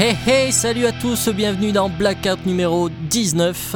[0.00, 3.74] Hey hey, salut à tous, bienvenue dans Blackout numéro 19.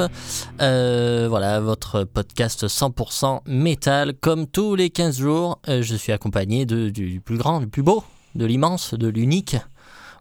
[0.61, 4.15] Euh, voilà, votre podcast 100% métal.
[4.15, 7.83] Comme tous les 15 jours, euh, je suis accompagné de, du plus grand, du plus
[7.83, 8.05] beau,
[8.37, 9.57] de l'immense, de l'unique,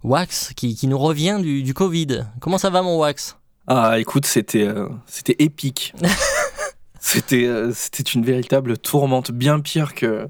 [0.04, 2.26] Wax, qui, qui, nous revient du, du, Covid.
[2.40, 3.38] Comment ça va mon Wax?
[3.68, 5.94] Ah écoute, c'était euh, c'était épique.
[7.00, 10.28] c'était c'était une véritable tourmente, bien pire que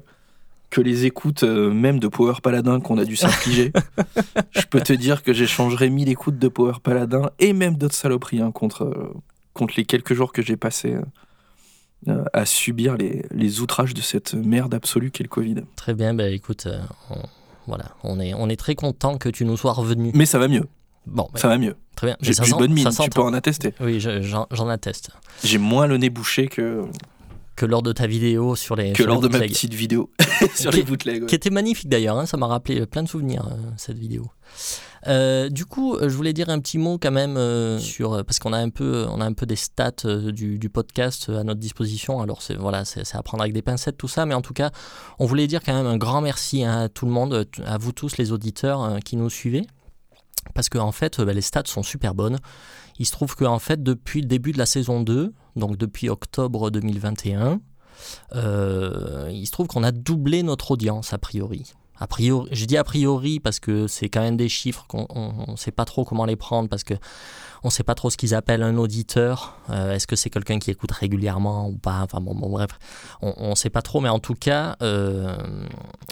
[0.72, 3.72] que les écoutes euh, même de Power Paladin qu'on a dû s'infliger.
[4.52, 8.40] je peux te dire que j'échangerai mille écoutes de Power Paladin et même d'autres saloperies
[8.40, 9.14] hein, contre, euh,
[9.52, 10.96] contre les quelques jours que j'ai passés
[12.08, 15.56] euh, à subir les, les, outrages de cette merde absolue qu'est le Covid.
[15.76, 16.66] Très bien, bah écoute,
[17.10, 17.20] on,
[17.66, 20.10] voilà, on est, on est très content que tu nous sois revenu.
[20.14, 20.64] Mais ça va mieux.
[21.04, 21.76] Bon, ça va mieux.
[21.96, 22.16] Très bien.
[22.22, 23.74] J'ai une bonne mine, tu peux en attester.
[23.80, 25.10] Oui, j'en atteste.
[25.44, 26.86] J'ai moins le nez bouché que,
[27.56, 28.92] que lors de ta vidéo sur les.
[28.92, 30.10] Que sur lors les de ma petite vidéo
[30.54, 31.22] sur qui, les bootlegs.
[31.22, 31.28] Ouais.
[31.28, 34.30] Qui était magnifique d'ailleurs, hein, ça m'a rappelé plein de souvenirs euh, cette vidéo.
[35.08, 38.52] Euh, du coup, je voulais dire un petit mot quand même euh, sur parce qu'on
[38.52, 42.20] a un peu, on a un peu des stats du, du, podcast à notre disposition.
[42.20, 44.70] Alors c'est voilà, c'est à prendre avec des pincettes tout ça, mais en tout cas,
[45.18, 47.92] on voulait dire quand même un grand merci hein, à tout le monde, à vous
[47.92, 49.66] tous les auditeurs qui nous suivez,
[50.54, 52.38] parce que en fait, bah, les stats sont super bonnes.
[52.98, 56.70] Il se trouve qu'en fait, depuis le début de la saison 2, donc depuis octobre
[56.70, 57.60] 2021,
[58.34, 61.72] euh, il se trouve qu'on a doublé notre audience a priori.
[61.98, 65.06] A priori, je dis a priori parce que c'est quand même des chiffres qu'on
[65.46, 66.94] ne sait pas trop comment les prendre parce que
[67.62, 69.56] on ne sait pas trop ce qu'ils appellent un auditeur.
[69.70, 72.00] Euh, Est-ce que c'est quelqu'un qui écoute régulièrement ou pas?
[72.00, 72.70] Enfin bon, bref,
[73.20, 75.36] on ne sait pas trop, mais en tout cas, euh,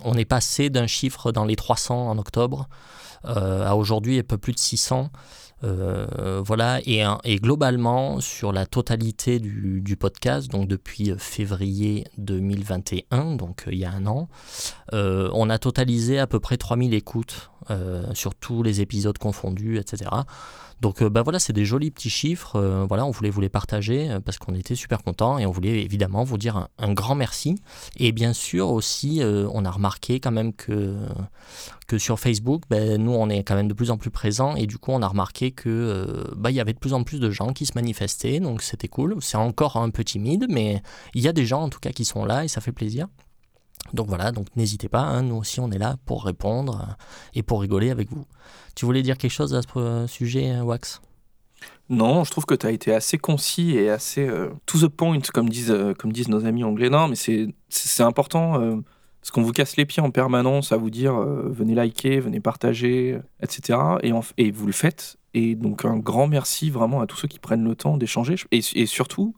[0.04, 2.68] on est passé d'un chiffre dans les 300 en octobre
[3.24, 5.10] euh, à aujourd'hui un peu plus de 600.
[5.62, 13.78] Euh, voilà, et, globalement, sur la totalité du, podcast, donc depuis février 2021, donc il
[13.78, 14.28] y a un an,
[14.94, 17.49] euh, on a totalisé à peu près 3000 écoutes euh,
[18.14, 20.10] sur tous les épisodes confondus, etc.
[20.80, 22.56] Donc bah voilà, c'est des jolis petits chiffres.
[22.56, 25.82] Euh, voilà, on voulait vous les partager parce qu'on était super contents et on voulait
[25.82, 27.56] évidemment vous dire un, grand merci.
[27.98, 30.96] Et bien sûr aussi, euh, on a remarqué quand même que,
[31.86, 34.66] que sur Facebook, ben, nous on est quand même de plus en plus présents et
[34.66, 37.20] du coup on a remarqué que euh, bah, il y avait de plus en plus
[37.20, 39.16] de gens qui se manifestaient, donc c'était cool.
[39.20, 40.82] C'est encore un peu timide, mais
[41.14, 43.06] il y a des gens en tout cas qui sont là et ça fait plaisir.
[43.92, 46.94] Donc voilà, donc n'hésitez pas, hein, nous aussi on est là pour répondre euh,
[47.34, 48.26] et pour rigoler avec vous.
[48.74, 51.00] Tu voulais dire quelque chose à ce sujet, Wax?
[51.90, 55.18] Non, je trouve que tu as été assez concis et assez euh, to the point,
[55.34, 56.88] comme disent, euh, comme disent nos amis anglais.
[56.88, 58.76] Non, mais c'est important, euh,
[59.20, 63.18] parce qu'on vous casse les pieds en permanence à vous dire venez liker, venez partager,
[63.42, 63.78] etc.
[64.38, 65.18] Et, vous le faites.
[65.34, 68.36] Et donc un grand merci vraiment à tous ceux qui prennent le temps d'échanger.
[68.50, 69.34] Et, et surtout,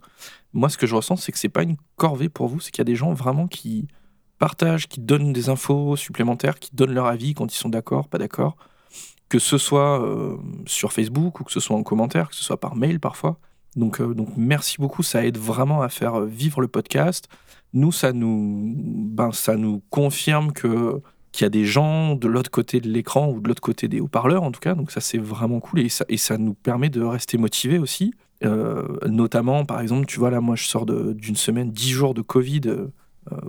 [0.53, 2.79] moi ce que je ressens, c'est que c'est pas une corvée pour vous, c'est qu'il
[2.79, 3.89] y a des gens vraiment qui
[4.43, 8.19] partagent, qui donnent des infos supplémentaires, qui donnent leur avis quand ils sont d'accord, pas
[8.19, 8.57] d'accord,
[9.29, 10.37] que ce soit euh,
[10.67, 13.39] sur Facebook ou que ce soit en commentaire, que ce soit par mail parfois.
[13.77, 17.29] Donc, euh, donc merci beaucoup, ça aide vraiment à faire vivre le podcast.
[17.73, 22.51] Nous, ça nous, ben, ça nous confirme que qu'il y a des gens de l'autre
[22.51, 24.75] côté de l'écran ou de l'autre côté des haut-parleurs en tout cas.
[24.75, 28.13] Donc ça c'est vraiment cool et ça, et ça nous permet de rester motivés aussi.
[28.45, 32.23] Euh, notamment par exemple, tu vois là moi je sors d'une semaine, dix jours de
[32.23, 32.93] Covid euh,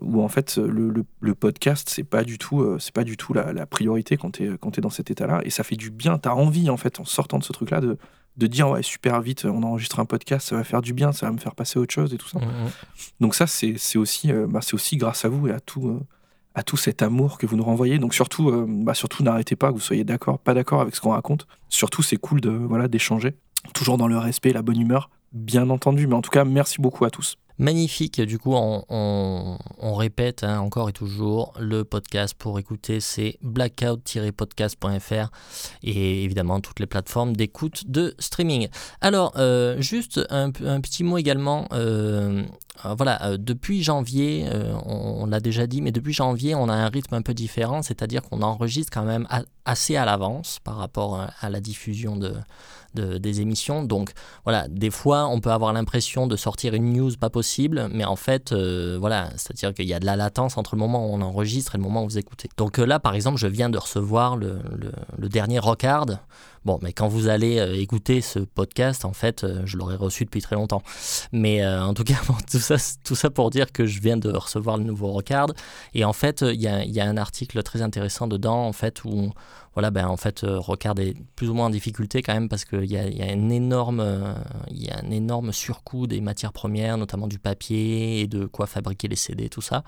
[0.02, 3.18] où en fait le, le, le podcast c'est pas du tout euh, c'est pas du
[3.18, 5.64] tout la, la priorité quand tu es quand es dans cet état là et ça
[5.64, 7.98] fait du bien tu as envie en fait en sortant de ce truc là de,
[8.38, 11.26] de dire ouais super vite on enregistre un podcast ça va faire du bien ça
[11.26, 12.40] va me faire passer autre chose et tout ça.
[12.40, 12.70] Mmh.
[13.20, 16.00] donc ça c'est aussi euh, bah, c'est aussi grâce à vous et à tout euh,
[16.56, 17.98] à tout cet amour que vous nous renvoyez.
[18.00, 21.02] Donc surtout euh, bah, surtout n'arrêtez pas que vous soyez d'accord pas d'accord avec ce
[21.02, 21.48] qu'on raconte.
[21.70, 23.36] Surtout c'est cool de voilà d'échanger.
[23.74, 26.06] Toujours dans le respect la bonne humeur bien entendu.
[26.08, 30.60] Mais en tout cas merci beaucoup à tous Magnifique, du coup on, on, répète hein,
[30.60, 35.30] encore et toujours, le podcast pour écouter c'est blackout-podcast.fr
[35.84, 38.70] et évidemment toutes les plateformes d'écoute de streaming.
[39.02, 42.44] Alors euh, juste un, un, petit mot également, euh,
[42.98, 44.50] voilà, euh, depuis janvier,
[44.86, 47.82] on, on l'a déjà dit, mais depuis janvier on a un rythme un peu différent,
[47.82, 49.28] c'est-à-dire qu'on enregistre quand même
[49.66, 52.34] assez à l'avance par rapport à, la diffusion de,
[52.96, 53.84] de, des émissions.
[53.84, 54.12] Donc
[54.44, 58.16] voilà, des fois on peut avoir l'impression de sortir une news pas possible, mais en
[58.16, 61.22] fait, euh, voilà, c'est-à-dire qu'il y a de la latence entre le moment où on
[61.22, 62.50] enregistre et le moment où vous écoutez.
[62.58, 64.60] Donc euh, là, par exemple, je viens de recevoir le,
[65.18, 66.08] le dernier Rockard.
[66.66, 70.24] Bon, mais quand vous allez euh, écouter ce podcast, en fait, euh, je l'aurais reçu
[70.24, 70.82] depuis très longtemps.
[71.34, 72.16] Mais euh, en tout cas,
[72.52, 75.48] tout, ça, tout ça pour dire que je viens de recevoir le nouveau Rockard.
[75.94, 79.32] Et en fait, il y a, un article très intéressant dedans, en fait, où,
[79.74, 82.86] voilà, ben en fait, Rocard est plus ou moins en difficulté quand même parce qu'il
[82.86, 84.36] y a, y a un énorme,
[84.70, 88.68] il y a un énorme surcoût des matières premières, notamment du papier et de quoi
[88.68, 89.84] fabriquer les CD, tout ça.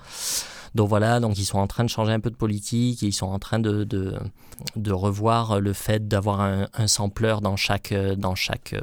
[0.74, 3.12] Donc voilà, donc ils sont en train de changer un peu de politique et ils
[3.12, 8.34] sont en train de, de, revoir le fait d'avoir un, un sampler dans chaque, dans
[8.34, 8.74] chaque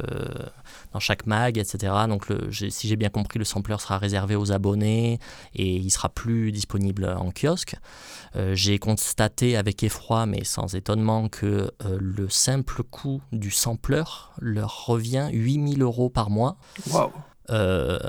[0.93, 1.93] dans chaque mag, etc.
[2.07, 5.19] Donc, si j'ai bien compris, le sampler sera réservé aux abonnés
[5.55, 7.75] et il sera plus disponible en kiosque.
[8.35, 11.45] Euh, j'ai constaté avec effroi, mais sans étonnement, que
[11.85, 14.03] euh, le simple coût du sampler
[14.39, 16.57] leur revient 8000 euros par mois.
[17.53, 17.99] Euh,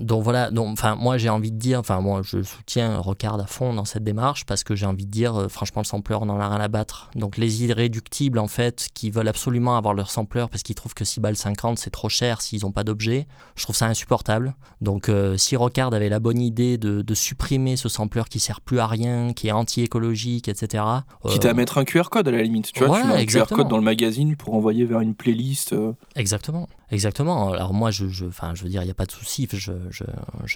[0.00, 3.46] donc voilà, donc, enfin, moi j'ai envie de dire, enfin moi je soutiens Rocard à
[3.46, 6.28] fond dans cette démarche parce que j'ai envie de dire, euh, franchement le sampler on
[6.28, 7.10] en a rien à battre.
[7.14, 11.04] Donc les irréductibles en fait qui veulent absolument avoir leur sampler parce qu'ils trouvent que
[11.04, 14.54] 6 balles 50 c'est trop cher s'ils n'ont pas d'objet, je trouve ça insupportable.
[14.80, 18.60] Donc euh, si Rocard avait la bonne idée de, de, supprimer ce sampler qui sert
[18.60, 20.84] plus à rien, qui est anti-écologique, etc.
[21.28, 23.46] Quitte à mettre un QR code à la limite, tu vois, tu mets un QR
[23.46, 25.74] code dans le magazine pour envoyer vers une playlist.
[26.14, 27.52] Exactement, exactement.
[27.52, 29.48] Alors moi je, je, je veux dire il n'y a pas de souci.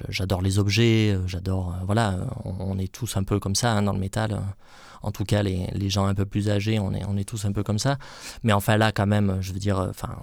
[0.08, 1.74] J'adore les objets, euh, j'adore.
[1.74, 4.40] Euh, voilà, on, est tous un peu comme ça hein, dans le métal.
[5.02, 7.44] En tout cas, les, les, gens un peu plus âgés, on est, on est tous
[7.44, 7.98] un peu comme ça.
[8.44, 10.16] Mais enfin, là, quand même, je veux dire, enfin,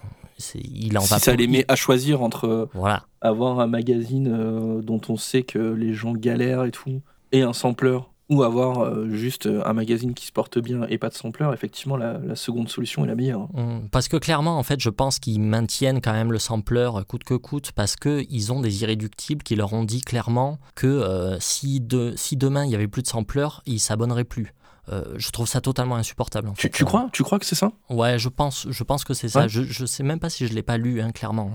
[0.55, 1.19] il en si va.
[1.19, 3.03] ça les met à choisir entre voilà.
[3.21, 7.01] avoir un magazine euh, dont on sait que les gens galèrent et tout,
[7.31, 10.97] et un sampler ou avoir euh, juste euh, un magazine qui se porte bien et
[10.97, 13.47] pas de sampler, effectivement, la, seconde solution est la meilleure.
[13.53, 13.87] Mmh.
[13.91, 17.23] Parce que clairement, en fait, je pense qu'ils maintiennent quand même le sampler euh, coûte
[17.23, 22.13] que coûte parce qu'ils ont des irréductibles qui leur ont dit clairement que si, de,
[22.15, 24.53] si demain il n'y avait plus de sampler, ils s'abonneraient plus.
[24.89, 26.49] je trouve ça totalement insupportable.
[26.49, 27.09] En tu, tu, crois?
[27.11, 27.71] Tu crois que c'est ça?
[27.89, 29.47] Ouais, je pense, je pense que c'est ça.
[29.47, 31.51] Je, je sais même pas si je l'ai pas lu, hein, clairement.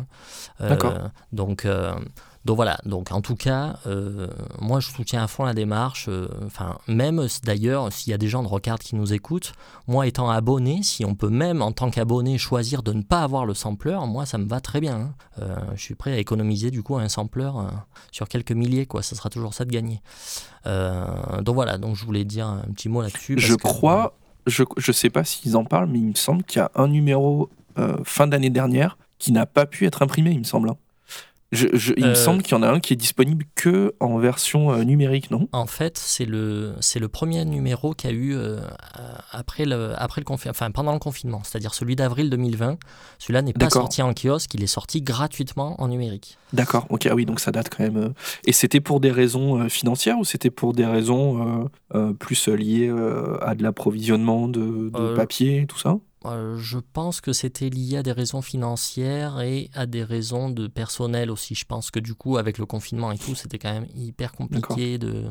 [0.60, 0.68] Hein.
[0.68, 0.94] D'accord.
[1.32, 1.66] Donc,
[2.44, 4.26] donc voilà, donc en tout cas, euh,
[4.60, 6.06] moi je soutiens à fond la démarche.
[6.08, 9.52] Euh, enfin, même d'ailleurs, s'il y a des gens de Rocard qui nous écoutent,
[9.86, 13.46] moi étant abonné, si on peut même en tant qu'abonné choisir de ne pas avoir
[13.46, 14.96] le sampler, moi ça me va très bien.
[14.96, 15.14] Hein.
[15.40, 17.50] Euh, je suis prêt à économiser du coup un sampler
[18.10, 19.02] sur quelques milliers, quoi.
[19.02, 20.00] Ça sera toujours ça de gagner.
[20.64, 23.38] donc voilà, donc je voulais dire un petit mot là-dessus.
[23.38, 24.14] Je crois,
[24.46, 26.88] je ne sais pas s'ils en parlent, mais il me semble qu'il y a un
[26.88, 27.50] numéro
[28.04, 30.74] fin d'année dernière qui n'a pas pu être imprimé, il me semble.
[31.52, 34.72] Il me euh, semble qu'il y en a un qui est disponible que en version
[34.72, 35.48] euh, numérique, non?
[35.52, 38.60] En fait, c'est le c'est le premier numéro qu'il y a eu euh,
[39.30, 42.78] après le après le enfin pendant le confinement, c'est-à-dire celui d'avril 2020.
[43.18, 46.38] Celui-là n'est pas sorti en kiosque, il est sorti gratuitement en numérique.
[46.54, 46.86] D'accord.
[46.88, 47.06] Ok.
[47.06, 48.14] Ah oui, donc ça date quand même.
[48.46, 51.68] Et c'était pour des raisons financières ou c'était pour des raisons
[52.18, 52.90] plus liées
[53.42, 55.98] à de l'approvisionnement de, de papier, tout ça?
[56.24, 60.66] Euh, je pense que c'était lié à des raisons financières et à des raisons de
[60.66, 61.54] personnel aussi.
[61.54, 64.98] Je pense que du coup, avec le confinement et tout, c'était quand même hyper compliqué
[64.98, 65.24] de,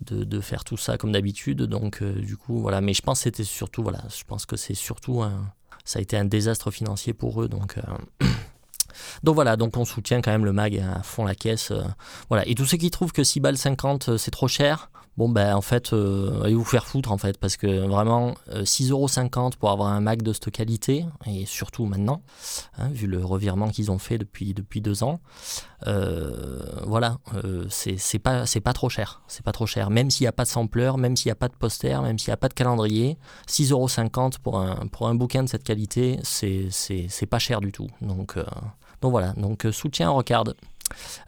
[0.00, 1.62] de, faire tout ça comme d'habitude.
[1.62, 2.80] Donc, euh, du coup, voilà.
[2.80, 5.52] Mais je pense que c'était surtout, voilà, je pense que c'est surtout un,
[5.84, 7.48] ça a été un désastre financier pour eux.
[7.48, 8.26] Donc, euh,
[9.22, 11.72] donc voilà, donc on soutient quand même le mag à fond la caisse.
[12.28, 12.46] voilà.
[12.48, 15.60] Et tous ceux qui trouvent que 6 balles 50 c'est trop cher, Bon, ben en
[15.60, 19.90] fait, euh, allez vous faire foutre en fait, parce que vraiment, 6,50€ euh, pour avoir
[19.90, 22.22] un Mac de cette qualité, et surtout maintenant,
[22.78, 25.20] hein, vu le revirement qu'ils ont fait depuis, depuis deux ans,
[25.86, 27.18] euh, voilà,
[27.68, 29.22] c'est pas, pas trop cher.
[29.26, 29.90] C'est pas trop cher.
[29.90, 32.18] Même s'il n'y a pas de sampler, même s'il n'y a pas de poster, même
[32.18, 33.18] s'il n'y a pas de calendrier,
[33.48, 37.88] 6,50€ pour un, pour un bouquin de cette qualité, c'est pas cher du tout.
[38.00, 38.36] Donc,
[39.00, 40.44] donc voilà, donc soutien Rocard.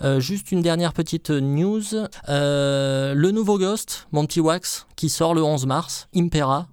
[0.02, 1.83] Euh, juste une dernière petite news.
[2.28, 6.69] Euh, le nouveau Ghost, mon petit Wax, qui sort le 11 mars, Impera.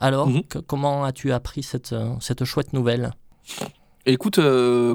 [0.00, 0.42] Alors, mhm.
[0.66, 3.12] comment as-tu appris cette, euh, cette chouette nouvelle?
[4.06, 4.38] Écoute,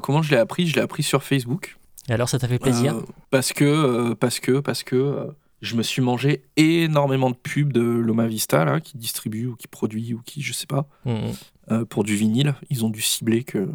[0.03, 0.68] comment je l'ai appris?
[0.68, 1.77] Je l'ai appris sur Facebook.
[2.10, 2.96] Et alors, ça t'a fait plaisir?
[3.32, 5.29] Parce que, parce que, parce que
[5.62, 9.68] je me suis mangé énormément de pubs de Loma Vista, là, qui distribue ou qui
[9.68, 11.86] produit ou qui, je sais pas, mhm.
[11.86, 12.53] pour du vinyle.
[12.70, 13.70] Ils ont dû cibler que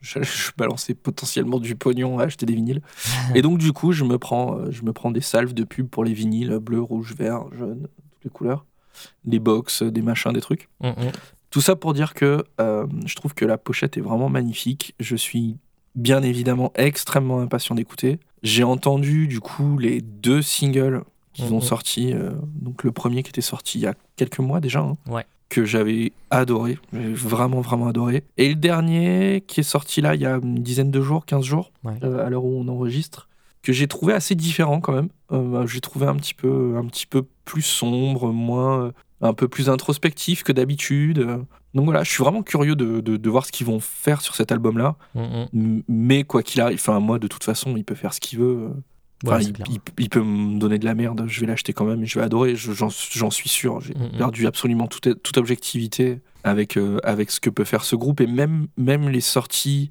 [0.00, 2.80] je, balançais potentiellement du pognon à acheter des vinyles.
[3.34, 5.88] et donc, du coup, je me, prends, euh, je me prends des salves de pub
[5.88, 8.64] pour les vinyles bleu, rouge, vert, jaune, toutes les couleurs.
[9.24, 10.68] Des box, des machins, des trucs.
[10.80, 11.12] Mm, mm.
[11.50, 14.94] Tout ça pour dire que euh, je trouve que la pochette est vraiment magnifique.
[15.00, 15.56] Je suis
[15.94, 18.18] bien évidemment extrêmement impatient d'écouter.
[18.42, 22.12] J'ai entendu du coup les deux singles qu'ils ont mm, sortis.
[22.12, 24.80] Euh, donc le premier qui était sorti il y a quelques mois déjà.
[24.80, 24.96] Hein.
[25.06, 28.24] Ouais que j'avais adoré, vraiment vraiment adoré.
[28.36, 31.44] Et le dernier qui est sorti là il y a une dizaine de jours, 15
[31.44, 31.72] jours,
[32.02, 33.28] euh, à l'heure où on enregistre,
[33.62, 35.08] que j'ai trouvé assez différent quand même.
[35.32, 39.70] Euh, j'ai trouvé un petit peu un petit peu plus sombre, moins un peu plus
[39.70, 41.26] introspectif que d'habitude.
[41.74, 44.50] Donc voilà, je suis vraiment curieux de, de, voir ce qu'ils vont faire sur cet
[44.50, 44.96] album-là.
[45.14, 45.82] Mm, mm.
[45.88, 48.70] Mais quoi qu'il arrive, enfin moi de toute façon, il peut faire ce qu'il veut.
[49.24, 49.38] Enfin,
[49.98, 52.24] il, peut me donner de la merde, je vais l'acheter quand même et je vais
[52.24, 52.90] adorer, j'en
[53.30, 53.80] suis sûr.
[53.80, 54.18] J'ai mm, mm.
[54.18, 58.26] perdu absolument toute, toute objectivité avec, euh, avec ce que peut faire ce groupe et
[58.26, 59.90] même, même les sorties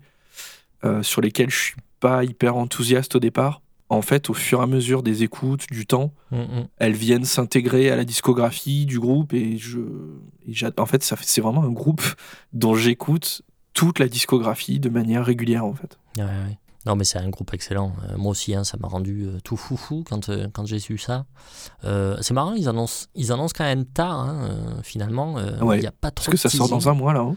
[0.84, 3.62] euh, sur lesquelles je suis pas hyper enthousiaste au départ.
[3.90, 7.90] En fait, au fur et à mesure des écoutes, du temps, mm, elles viennent s'intégrer
[7.90, 9.80] à la discographie du groupe et je,
[10.78, 12.04] en fait, c'est vraiment un groupe
[12.54, 13.42] dont j'écoute
[13.74, 16.00] toute la discographie de manière régulière en fait.
[16.18, 16.58] Ouais, ouais.
[16.86, 17.94] Non, mais c'est un groupe excellent.
[18.10, 20.98] Euh, moi aussi, hein, ça m'a rendu euh, tout foufou quand, euh, quand j'ai su
[20.98, 21.26] ça.
[21.84, 25.38] c'est marrant, ils annoncent, ils annoncent quand même tard, hein, finalement.
[25.74, 27.22] Il y a pas trop Parce que ça sort dans un mois, là.
[27.22, 27.36] Hein.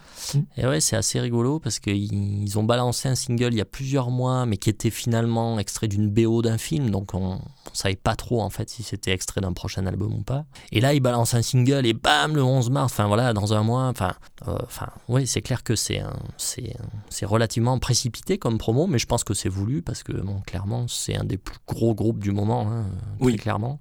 [0.57, 4.11] Et ouais, c'est assez rigolo parce qu'ils ont balancé un single il y a plusieurs
[4.11, 6.91] mois, mais qui était finalement extrait d'une BO d'un film.
[6.91, 7.39] Donc, on,
[7.71, 10.45] on savait pas trop en fait si c'était extrait d'un prochain album ou pas.
[10.73, 13.63] Et là, il balance un single et bam, le 11 mars, enfin voilà, dans un
[13.63, 13.85] mois.
[13.85, 14.15] Enfin,
[14.47, 16.03] euh, enfin oui, c'est clair que c'est
[16.37, 20.87] c'est relativement précipité comme promo, mais je pense que c'est voulu parce que bon, clairement,
[20.89, 22.87] c'est un des plus gros groupes du moment, hein,
[23.21, 23.37] oui.
[23.37, 23.81] clairement.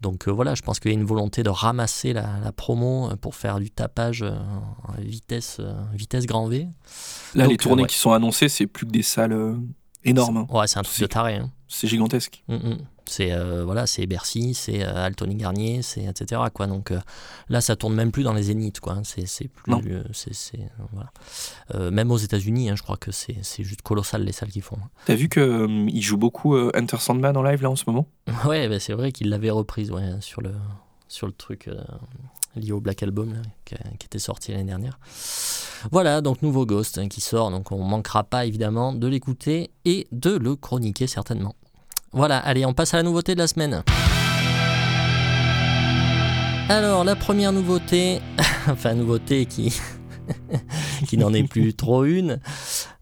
[0.00, 3.34] Donc euh, voilà, je pense qu'il y a une volonté de ramasser la, promo pour
[3.34, 4.34] faire du tapage euh,
[4.98, 5.60] vitesse,
[5.92, 6.68] vitesse grand V.
[7.34, 9.56] Là, les tournées qui sont annoncées, c'est plus que des salles
[10.04, 10.36] énormes.
[10.38, 10.46] Hein.
[10.50, 11.36] Ouais, c'est un truc de taré.
[11.36, 11.50] Hein.
[11.68, 12.42] C'est gigantesque.
[12.48, 12.78] Mm, mm.
[13.08, 16.42] C'est euh, voilà, c'est Bercy, c'est euh, Altony Garnier, c'est etc.
[16.52, 16.66] Quoi.
[16.66, 17.00] Donc euh,
[17.48, 18.80] là, ça tourne même plus dans les zéniths.
[18.80, 19.00] Quoi.
[19.04, 19.72] C'est, c'est plus,
[20.12, 20.60] c'est,
[20.92, 21.90] voilà.
[21.90, 24.78] même aux États-Unis, hein, je crois que c'est, c'est juste colossal les salles qu'ils font.
[25.06, 28.06] T'as vu que il joue beaucoup Enter Sandman en live là en ce moment?
[28.44, 30.52] Ouais, bah, c'est vrai qu'il l'avait reprise ouais, sur le
[31.08, 31.68] sur le truc
[32.56, 33.34] lié au Black Album
[33.64, 34.98] qui, était sorti l'année dernière.
[35.90, 40.06] Voilà, donc nouveau Ghost hein, qui sort, donc on manquera pas évidemment de l'écouter et
[40.12, 41.54] de le chroniquer certainement.
[42.14, 43.82] Voilà, allez, on passe à la nouveauté de la semaine.
[46.68, 48.20] Alors, la première nouveauté,
[48.68, 49.76] enfin nouveauté qui,
[51.08, 52.38] qui n'en est plus trop une.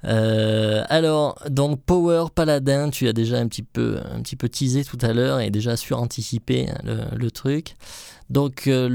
[0.04, 4.82] Euh, alors, donc Power Paladin, tu as déjà un petit peu, un petit peu teasé
[4.82, 7.76] tout à l'heure et déjà suranticipé le, le truc.
[8.32, 8.88] Donc euh,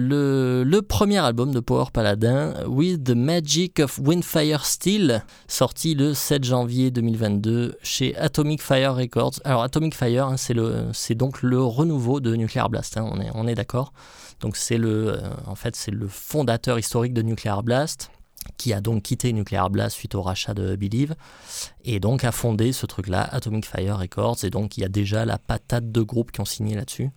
[0.66, 6.44] le, premier album de Power Paladin, With the Magic of Windfire Steel, sorti le 7
[6.44, 9.34] janvier 2022 chez Atomic Fire Records.
[9.44, 13.94] Alors Atomic Fire, hein, c'est donc le renouveau de Nuclear Blast, hein, on est, d'accord.
[14.40, 18.10] Donc c'est le, euh, en fait, c'est le fondateur historique de Nuclear Blast
[18.58, 21.16] qui a donc quitté Nuclear Blast suite au rachat de Believe,
[21.84, 25.26] et donc a fondé ce truc-là, Atomic Fire Records, et donc il y a déjà
[25.26, 27.10] la patate de groupes qui ont signé là-dessus.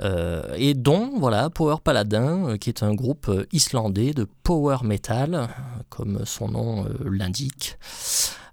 [0.00, 4.78] Euh, et dont, voilà, Power Paladin, euh, qui est un groupe euh, islandais de power
[4.82, 5.48] metal,
[5.88, 7.78] comme son nom l'indique.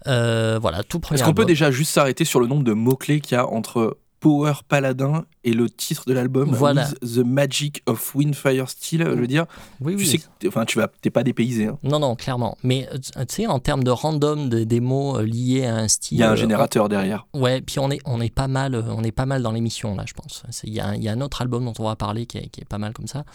[0.06, 1.20] voilà, tout premier.
[1.20, 3.98] Est-ce qu'on peut déjà juste s'arrêter sur le nombre de mots-clés qu'il y a entre
[4.22, 6.88] Power Paladin et le titre de l'album voilà.
[7.02, 9.48] The Magic of Windfire Steel, je veux dire.
[9.82, 11.66] Oui, tu sais que enfin, tu vas, t'es pas dépaysé.
[11.66, 11.80] Hein.
[11.82, 12.56] Non, non, clairement.
[12.64, 16.20] Mais euh, tu sais, en termes de random des mots euh, liés à un style.
[16.20, 17.26] Il y a un euh, générateur derrière.
[17.34, 20.04] Ouais, puis on est, on est pas mal, on est pas mal dans l'émission là,
[20.08, 20.44] je pense.
[20.66, 22.62] Il y, a, y, a un autre album dont on va parler qui est, qui
[22.62, 23.26] est pas mal comme ça.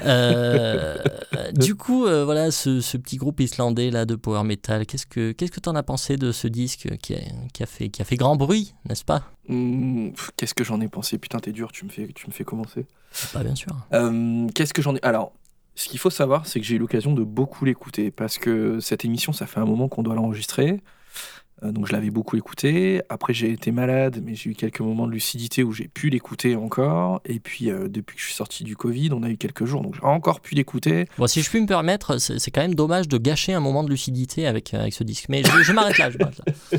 [1.52, 5.52] du coup, voilà, ce, ce, petit groupe islandais là de power metal, qu'est-ce que, qu'est-ce
[5.52, 7.18] que t'en as pensé de ce disque qui a,
[7.52, 9.24] qui a fait, qui a fait grand bruit, n'est-ce pas?
[9.48, 9.97] Mmh,
[10.36, 12.86] Qu'est-ce que j'en ai pensé Putain, t'es dur, tu me fais tu me fais commencer.
[13.32, 13.70] Pas bien sûr.
[13.92, 15.32] Euh, qu'est-ce que j'en ai Alors,
[15.74, 19.04] ce qu'il faut savoir, c'est que j'ai eu l'occasion de beaucoup l'écouter parce que cette
[19.04, 20.80] émission, ça fait un moment qu'on doit l'enregistrer.
[21.64, 23.00] Euh, donc je l'avais beaucoup écouté.
[23.08, 26.56] Après j'ai été malade, mais j'ai eu quelques moments de lucidité où j'ai pu l'écouter
[26.56, 27.20] encore.
[27.24, 29.82] Et puis euh, depuis que je suis sorti du Covid, on a eu quelques jours,
[29.82, 31.06] donc j'ai encore pu l'écouter.
[31.16, 33.90] Bon, si je puis me permettre, c'est quand même dommage de gâcher un moment de
[33.90, 35.26] lucidité avec, avec ce disque.
[35.28, 36.10] Mais je, m'arrête là.
[36.10, 36.78] là.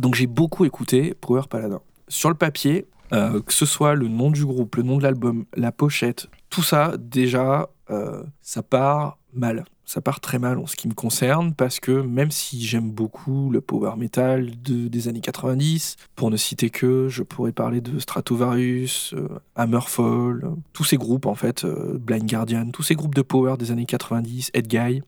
[0.00, 1.80] donc j'ai beaucoup écouté Power Paladin.
[2.08, 5.44] Sur le papier, euh, que ce soit le nom du groupe, le nom de l'album,
[5.56, 9.64] la pochette, tout ça, déjà, euh, ça part mal.
[9.84, 13.50] Ça part très mal en ce qui me concerne, parce que même si j'aime beaucoup
[13.50, 17.98] le power metal de, des années 90, pour ne citer que, je pourrais parler de
[17.98, 23.56] Stratovarius, euh, Hammerfall, tous ces groupes en fait, Blind Guardian, tous ces groupes de power
[23.58, 25.02] des années 90, Ed Guy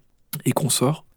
[0.44, 1.12] et consorts, euh,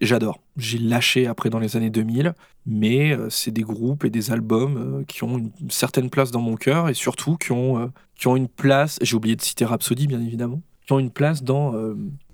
[0.00, 0.40] j'adore.
[0.56, 2.34] J'ai lâché après dans les années 2000,
[2.66, 6.40] mais euh, c'est des groupes et des albums euh, qui ont une certaine place dans
[6.40, 10.06] mon cœur et surtout qui ont, qui ont une place, j'ai oublié de citer Rhapsody
[10.06, 11.74] bien évidemment, qui ont une place dans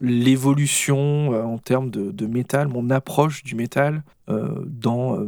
[0.00, 5.18] l'évolution en termes de, de, métal, mon approche du métal, dans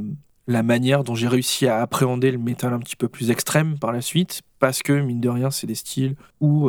[0.50, 3.92] la manière dont j'ai réussi à appréhender le métal un petit peu plus extrême par
[3.92, 6.68] la suite, parce que mine de rien, c'est des styles où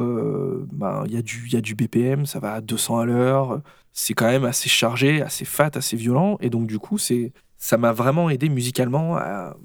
[0.72, 3.62] ben, il y, a du, BPM, ça va à 200 à l'heure,
[3.92, 7.78] c'est quand même assez chargé, assez fat, assez violent, et donc du coup, c'est ça
[7.78, 9.56] m'a vraiment aidé musicalement à,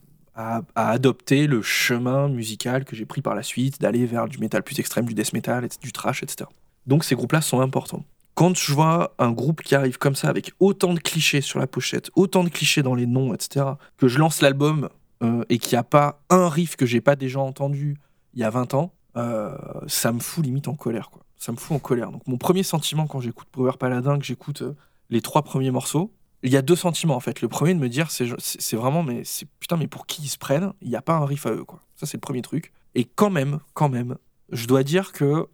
[0.74, 4.78] adopter le chemin musical que j'ai pris par la suite, d'aller vers du métal plus
[4.78, 6.50] extrême, du death metal, du trash, etc.
[6.86, 8.04] Donc ces groupes-là sont importants.
[8.36, 11.66] Quand je vois un groupe qui arrive comme ça, avec autant de clichés sur la
[11.66, 13.64] pochette, autant de clichés dans les noms, etc.,
[13.96, 14.90] que je lance l'album
[15.22, 17.96] euh, et qu'il n'y a pas un riff que j'ai pas déjà entendu
[18.34, 21.08] il y a 20 ans, euh, ça me fout limite en colère.
[21.08, 21.22] Quoi.
[21.38, 22.10] Ça me fout en colère.
[22.10, 24.76] Donc mon premier sentiment quand j'écoute Power Paladin, que j'écoute euh,
[25.08, 26.12] les trois premiers morceaux,
[26.42, 27.40] il y a deux sentiments en fait.
[27.40, 30.36] Le premier de me dire, c'est, vraiment, mais c'est putain, mais pour qui ils se
[30.36, 31.80] prennent Il n'y a pas un riff à eux, quoi.
[31.94, 32.74] Ça, c'est le premier truc.
[32.94, 34.18] Et quand même, quand même,
[34.52, 35.46] je dois dire que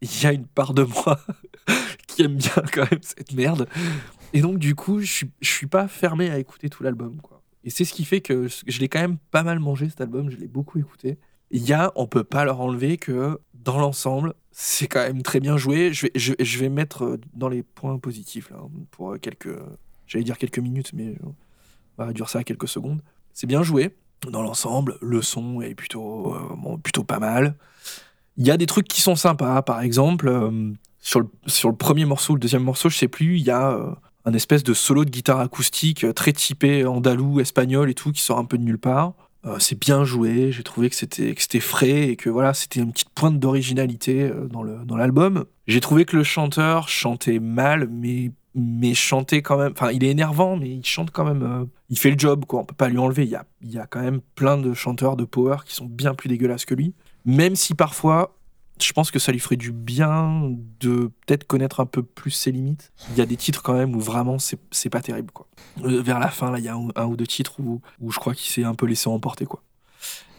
[0.00, 1.18] il y a une part de moi
[2.22, 3.68] qui bien quand même cette merde.
[4.32, 7.42] Et donc, du coup, je suis, suis pas fermé à écouter tout l'album, quoi.
[7.64, 10.30] Et c'est ce qui fait que je l'ai quand même pas mal mangé cet album,
[10.30, 11.18] je l'ai beaucoup écouté.
[11.50, 15.40] Il y a, on peut pas leur enlever que dans l'ensemble, c'est quand même très
[15.40, 15.92] bien joué.
[15.92, 18.58] Je vais, je, vais mettre dans les points positifs là,
[18.90, 19.54] pour quelques,
[20.06, 21.34] j'allais dire quelques minutes, mais on
[21.98, 23.02] va réduire ça à quelques secondes.
[23.34, 23.96] C'est bien joué
[24.30, 24.96] dans l'ensemble.
[25.00, 27.56] Le son est plutôt, euh, bon, plutôt pas mal.
[28.36, 29.62] Il y a des trucs qui sont sympas.
[29.62, 33.38] Par exemple, euh, sur, le, sur le premier morceau, le deuxième morceau, je sais plus,
[33.38, 33.90] il y a euh,
[34.24, 38.22] un espèce de solo de guitare acoustique euh, très typé andalou, espagnol et tout, qui
[38.22, 39.14] sort un peu de nulle part.
[39.46, 42.80] Euh, c'est bien joué, j'ai trouvé que c'était que c'était frais et que voilà, c'était
[42.80, 45.44] une petite pointe d'originalité dans dans l'album.
[45.68, 49.72] J'ai trouvé que le chanteur chantait mal, mais mais chantait quand même.
[49.72, 51.68] Enfin, il est énervant, mais il chante quand même.
[51.88, 52.60] il fait le job, quoi.
[52.60, 53.22] On peut pas lui enlever.
[53.22, 55.86] Il y a il y a quand même plein de chanteurs de power qui sont
[55.86, 56.92] bien plus dégueulasses que lui.
[57.24, 58.34] Même si parfois,
[58.82, 62.52] je pense que ça lui ferait du bien de peut-être connaître un peu plus ses
[62.52, 62.92] limites.
[63.10, 65.46] Il y a des titres quand même où vraiment c'est pas terrible, quoi.
[65.84, 67.80] Euh, vers la fin, là, il y a un, ou deux titres où,
[68.10, 69.62] je crois qu'il s'est un peu laissé emporter, quoi.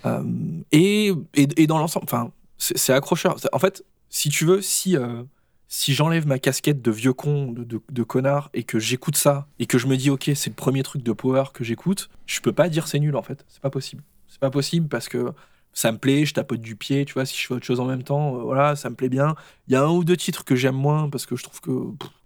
[0.05, 0.23] Euh,
[0.71, 3.37] et, et, dans l'ensemble, enfin, c'est accrocheur.
[3.51, 5.23] En fait, si tu veux, si, euh,
[5.67, 9.65] si j'enlève ma casquette de vieux con, de, de connard, et que j'écoute ça, et
[9.65, 12.53] que je me dis, ok, c'est le premier truc de Power que j'écoute, je peux
[12.53, 13.45] pas dire c'est nul, en fait.
[13.49, 14.03] C'est pas possible.
[14.27, 15.33] C'est pas possible parce que
[15.73, 17.85] ça me plaît, je tapote du pied, tu vois, si je fais autre chose en
[17.85, 19.35] même temps, euh, voilà, ça me plaît bien.
[19.67, 21.71] Il y a un ou deux titres que j'aime moins parce que je trouve que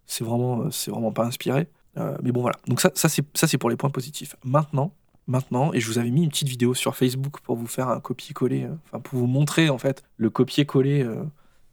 [0.07, 1.67] c'est vraiment, euh, c'est vraiment pas inspiré.
[1.97, 2.57] Euh, mais bon, voilà.
[2.67, 4.35] Donc ça, ça c'est ça, c'est pour les points positifs.
[4.43, 4.93] Maintenant,
[5.27, 7.99] maintenant, et je vous avais mis une petite vidéo sur Facebook pour vous faire un
[7.99, 11.07] copier-coller, enfin pour vous montrer en fait le copier-coller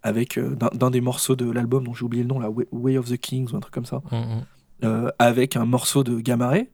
[0.03, 3.09] avec d'un des morceaux de l'album dont j'ai oublié le nom, la Way- Way of
[3.11, 4.45] the Kings ou un truc comme ça, Mhm.
[4.85, 6.71] euh, avec un morceau de Gamaré.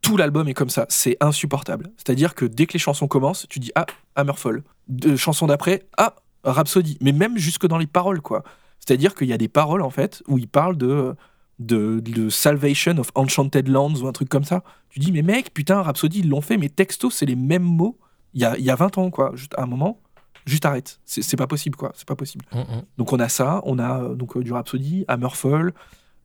[0.00, 1.90] Tout l'album est comme ça, c'est insupportable.
[1.96, 4.62] C'est-à-dire que dès que les chansons commencent, tu dis ah Hammerfall.
[4.88, 6.98] De chanson d'après, ah Rhapsody.
[7.00, 8.42] Mais même jusque dans les paroles quoi.
[8.78, 11.14] C'est-à-dire qu'il y a des paroles en fait où il parle de
[11.58, 14.62] de, de Salvation of Enchanted Lands ou un truc comme ça.
[14.88, 17.98] Tu dis mais mec putain Rhapsody ils l'ont fait mais texto c'est les mêmes mots
[18.34, 19.32] il y a, il y a 20 ans quoi.
[19.34, 20.00] Juste à un moment,
[20.46, 21.00] juste arrête.
[21.04, 21.92] C'est pas possible quoi.
[21.94, 22.44] C'est pas possible.
[22.52, 22.82] Mhm.
[22.96, 25.72] Donc on a ça, on a euh, donc euh, du Rhapsody, Hammerfall,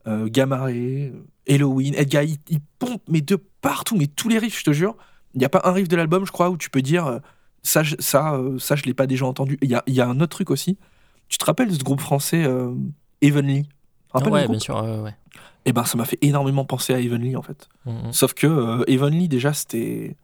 [0.08, 4.60] euh, Gamaré, euh, Halloween, Edgar, il, il pompe mais de partout, mais tous les riffs,
[4.60, 4.96] je te jure.
[5.34, 7.18] Il n'y a pas un riff de l'album, je crois, où tu peux dire euh,
[7.64, 9.58] ça, je- ça, euh, ça, je l'ai pas déjà entendu.
[9.64, 10.78] Il y a, il y a un autre truc aussi.
[11.30, 12.72] Tu te rappelles de ce groupe français euh,
[13.22, 13.68] Evenly
[14.32, 14.76] ouais, bien sûr.
[14.84, 15.16] ouais, ouais.
[15.66, 17.70] Eh ben, ça m'a fait énormément penser à Evenly en fait.
[17.86, 18.12] Mhm.
[18.12, 20.16] Sauf que euh, Evenly déjà c'était,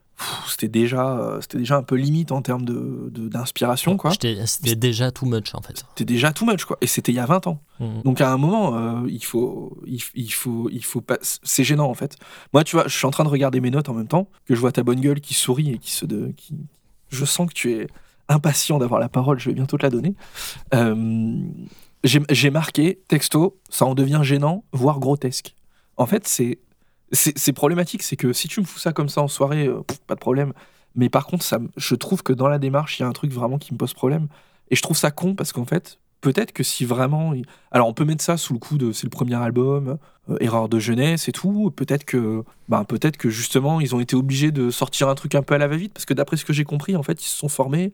[0.48, 4.10] c'était déjà, euh, c'était déjà un peu limite en termes de, de- d'inspiration quoi.
[4.46, 5.84] C'était déjà too much en fait.
[5.90, 6.76] C'était déjà too much quoi.
[6.80, 7.60] Et c'était il y a 20 ans.
[7.80, 8.02] Mhm.
[8.04, 10.00] Donc à un moment, euh, il faut, il,
[10.32, 11.18] faut, il faut pas.
[11.22, 12.16] C'est gênant en fait.
[12.52, 14.54] Moi, tu vois, je suis en train de regarder mes notes en même temps que
[14.54, 16.54] je vois ta bonne gueule qui sourit et qui se, de, qui.
[17.08, 17.86] Je sens que tu es
[18.28, 19.40] impatient d'avoir la parole.
[19.40, 20.14] Je vais bientôt te la donner.
[20.74, 21.34] Euh,
[22.04, 25.54] j'ai marqué texto, ça en devient gênant, voire grotesque.
[25.96, 26.58] En fait, c'est
[27.12, 30.14] c'est problématique, c'est que si tu me fous ça comme ça en soirée, euh, pas
[30.14, 30.52] de problème.
[30.94, 33.32] Mais par contre, ça, je trouve que dans la démarche, il y a un truc
[33.32, 34.28] vraiment qui me pose problème.
[34.70, 37.34] Et je trouve ça con parce qu'en fait, peut-être que si vraiment.
[37.70, 40.68] Alors, on peut mettre ça sous le coup de c'est le premier album, euh, erreur
[40.68, 41.70] de jeunesse et tout.
[41.74, 45.42] Peut-être que, ben, peut-être que justement, ils ont été obligés de sortir un truc un
[45.42, 47.36] peu à la va-vite parce que d'après ce que j'ai compris, en fait, ils se
[47.36, 47.92] sont formés.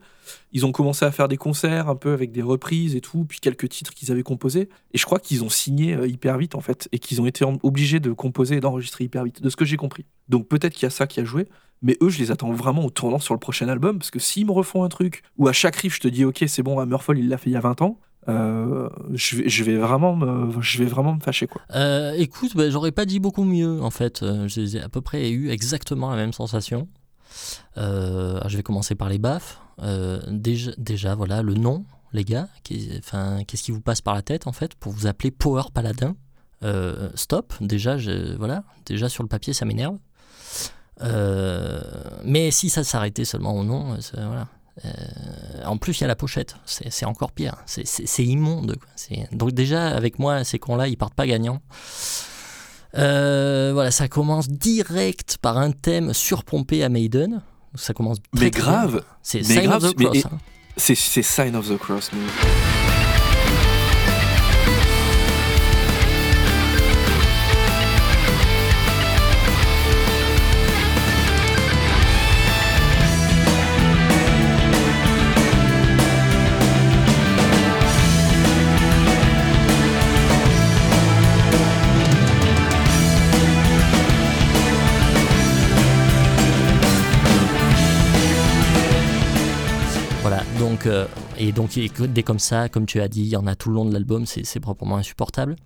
[0.53, 3.39] Ils ont commencé à faire des concerts un peu avec des reprises et tout, puis
[3.41, 4.69] quelques titres qu'ils avaient composés.
[4.93, 7.45] Et je crois qu'ils ont signé euh, hyper vite, en fait, et qu'ils ont été
[7.63, 10.05] obligés de composer et d'enregistrer hyper vite, de ce que j'ai compris.
[10.29, 11.49] Donc peut-être qu'il y a ça qui a joué.
[11.83, 14.47] Mais eux, je les attends vraiment au tournant sur le prochain album, parce que s'ils
[14.47, 17.19] me refont un truc où à chaque riff, je te dis, ok, c'est bon, Hammerfall,
[17.19, 20.87] il l'a fait il y a 20 ans, euh, je, vais, vraiment me, je vais
[20.87, 21.63] vraiment me fâcher, quoi.
[21.77, 24.23] Euh, écoute, bah, j'aurais pas dit beaucoup mieux en fait.
[24.25, 26.89] Euh, J'ai à peu près eu exactement la même sensation.
[27.77, 29.61] Je vais commencer par les baffes.
[30.29, 32.49] Déjà, déjà, voilà, le nom, les gars.
[32.65, 35.65] qui- Enfin, qu'est-ce qui vous passe par la tête en fait pour vous appeler Power
[35.73, 36.17] Paladin?
[37.15, 37.55] Stop.
[37.61, 37.97] Déjà,
[38.39, 39.99] voilà, déjà sur le papier, ça m'énerve.
[41.03, 41.81] Euh,
[42.25, 44.47] mais si ça s'arrêtait seulement au nom, euh, voilà.
[44.85, 44.91] Euh,
[45.65, 46.57] en plus, il y a la pochette.
[46.67, 47.57] C'est encore pire.
[47.67, 48.77] C'est- immonde.
[48.77, 49.17] quoi.
[49.33, 51.61] Donc déjà, avec moi, ces cons-là, ils partent pas gagnants.
[52.97, 57.43] Euh, voilà, ça commence direct par un thème surpompé à Maiden.
[57.75, 59.03] Ça commence très, Mais grave.
[59.23, 60.25] C'est Sign grave, of the Cross.
[60.27, 60.39] hein.
[60.77, 62.11] c'est Sign of the Cross.
[91.39, 93.77] Et donc dès comme ça, comme tu as dit, il y en a tout le
[93.77, 95.57] long de l'album, c'est proprement insupportable.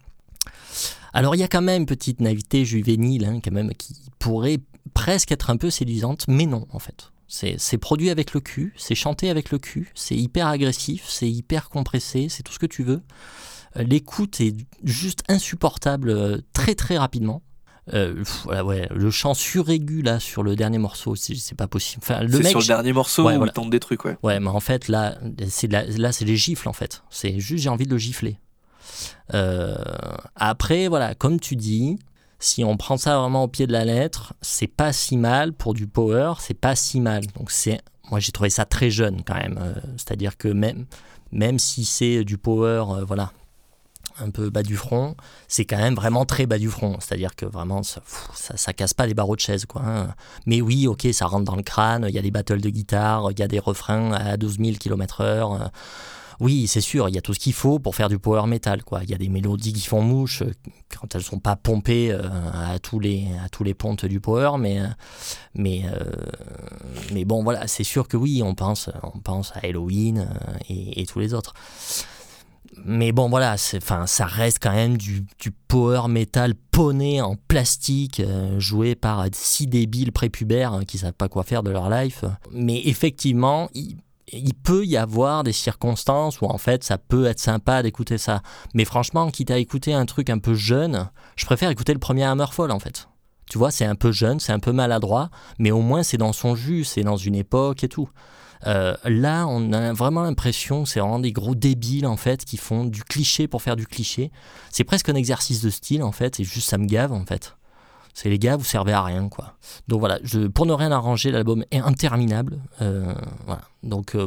[1.12, 4.60] Alors il y a quand même une petite naïveté juvénile, hein, quand même, qui pourrait
[4.94, 7.10] presque être un peu séduisante, mais non en fait.
[7.28, 11.68] C'est produit avec le cul, c'est chanté avec le cul, c'est hyper agressif, c'est hyper
[11.68, 13.02] compressé, c'est tout ce que tu veux.
[13.76, 17.42] Euh, l'écoute est juste insupportable euh, très très rapidement.
[17.92, 22.02] Euh, ouais, le chant suraigu là sur le dernier morceau, c'est pas possible.
[22.04, 24.16] Enfin, le mec, sur le dernier morceau ouais, où il tente des trucs, ouais.
[24.22, 25.16] Ouais, mais en fait là,
[25.48, 27.02] c'est là, c'est les gifles en fait.
[27.10, 28.38] C'est juste j'ai envie de le gifler.
[30.36, 31.98] après, voilà, comme tu dis,
[32.40, 35.74] si on prend ça vraiment au pied de la lettre, c'est pas si mal pour
[35.74, 37.22] du power, c'est pas si mal.
[37.36, 39.58] Donc c'est, moi j'ai trouvé ça très jeune quand même.
[39.60, 40.86] Euh, c'est-à-dire que même,
[41.32, 43.32] même si c'est du power, euh, voilà,
[44.18, 45.16] un peu bas du front,
[45.48, 46.96] c'est quand même vraiment très bas du front.
[47.00, 48.02] C'est-à-dire que vraiment, ça,
[48.34, 49.66] ça, casse pas les barreaux de chaise.
[49.66, 50.14] Quoi, hein.
[50.46, 53.30] Mais oui, ok, ça rentre dans le crâne, il y a des battles de guitare,
[53.30, 55.70] il y a des refrains à 12 000 km/h.
[56.40, 58.82] Oui, c'est sûr, il y a tout ce qu'il faut pour faire du power metal.
[58.82, 59.00] Quoi.
[59.04, 60.54] Il y a des mélodies qui font mouche euh,
[60.98, 62.22] quand elles sont pas pompées euh,
[62.54, 64.86] à, tous les, à tous les pontes du power, mais, euh,
[65.54, 65.84] mais,
[67.12, 70.26] mais bon, voilà, c'est sûr que oui, on pense, on pense à Halloween
[70.70, 71.52] et, tous les autres.
[72.84, 75.26] Mais bon, voilà, enfin, ça reste quand même du,
[75.68, 78.22] power metal poney en plastique,
[78.58, 82.24] joué par six débiles prépubères hein, qui savent pas quoi faire de leur life.
[82.52, 83.68] Mais effectivement,
[84.32, 88.42] il peut y avoir des circonstances où en fait ça peut être sympa d'écouter ça.
[88.74, 92.24] Mais franchement, quitte à écouter un truc un peu jeune, je préfère écouter le premier
[92.24, 93.08] Hammerfall en fait.
[93.48, 96.32] Tu vois, c'est un peu jeune, c'est un peu maladroit, mais au moins c'est dans
[96.32, 98.08] son jus, c'est dans une époque et tout.
[98.66, 102.84] Euh, là, on a vraiment l'impression c'est vraiment des gros débiles en fait qui font
[102.84, 104.30] du cliché pour faire du cliché.
[104.70, 107.56] C'est presque un exercice de style en fait, et juste ça me gave en fait.
[108.12, 109.54] C'est les gars, vous servez à rien, quoi.
[109.88, 112.58] Donc voilà, je, pour ne rien arranger, l'album est interminable.
[112.82, 113.14] Euh,
[113.46, 113.62] voilà.
[113.82, 114.26] Donc euh,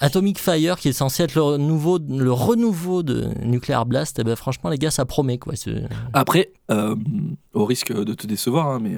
[0.00, 4.36] Atomic Fire, qui est censé être le, nouveau, le renouveau de Nuclear Blast, eh ben,
[4.36, 5.54] franchement, les gars, ça promet, quoi.
[6.12, 8.96] Après, au risque de te décevoir, hein, mais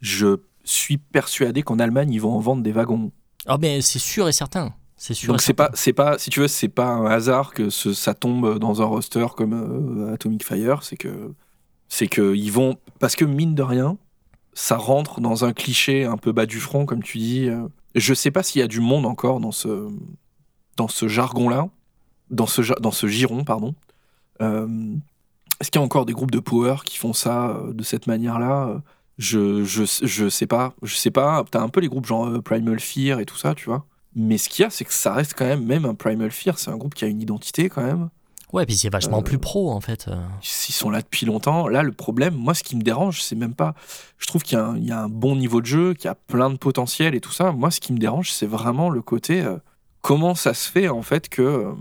[0.00, 3.12] je suis persuadé qu'en Allemagne, ils vont en vendre des wagons.
[3.46, 4.74] Ah, mais c'est sûr et certain.
[4.96, 5.32] C'est sûr.
[5.32, 8.58] Donc c'est pas, c'est pas, si tu veux, c'est pas un hasard que ça tombe
[8.58, 11.32] dans un roster comme Atomic Fire, c'est que
[11.88, 12.76] c'est qu'ils vont.
[12.98, 13.96] Parce que mine de rien,
[14.52, 17.48] ça rentre dans un cliché un peu bas du front, comme tu dis.
[17.94, 19.88] Je sais pas s'il y a du monde encore dans ce,
[20.76, 21.68] dans ce jargon-là,
[22.30, 23.74] dans ce, dans ce giron, pardon.
[24.40, 24.94] Euh,
[25.60, 28.06] est-ce qu'il y a encore des groupes de power qui font ça euh, de cette
[28.06, 28.80] manière-là
[29.20, 30.72] je, je, je sais pas.
[30.82, 31.44] Je sais pas.
[31.50, 33.84] T'as un peu les groupes genre euh, Primal Fear et tout ça, tu vois.
[34.16, 36.58] Mais ce qu'il y a, c'est que ça reste quand même, même un Primal Fear,
[36.58, 38.08] c'est un groupe qui a une identité quand même.
[38.54, 40.10] Ouais, puis c'est vachement plus pro en fait.
[40.42, 41.68] Ils sont là depuis longtemps.
[41.68, 43.74] Là, le problème, moi, ce qui me dérange, c'est même pas.
[44.18, 46.56] Je trouve qu'il y, a un bon niveau de jeu, qu'il y a plein de
[46.56, 47.52] potentiel et tout ça.
[47.52, 49.42] Moi, ce qui me dérange, c'est vraiment le côté.
[49.42, 49.58] Euh,
[50.00, 51.72] comment ça se fait en fait que, euh,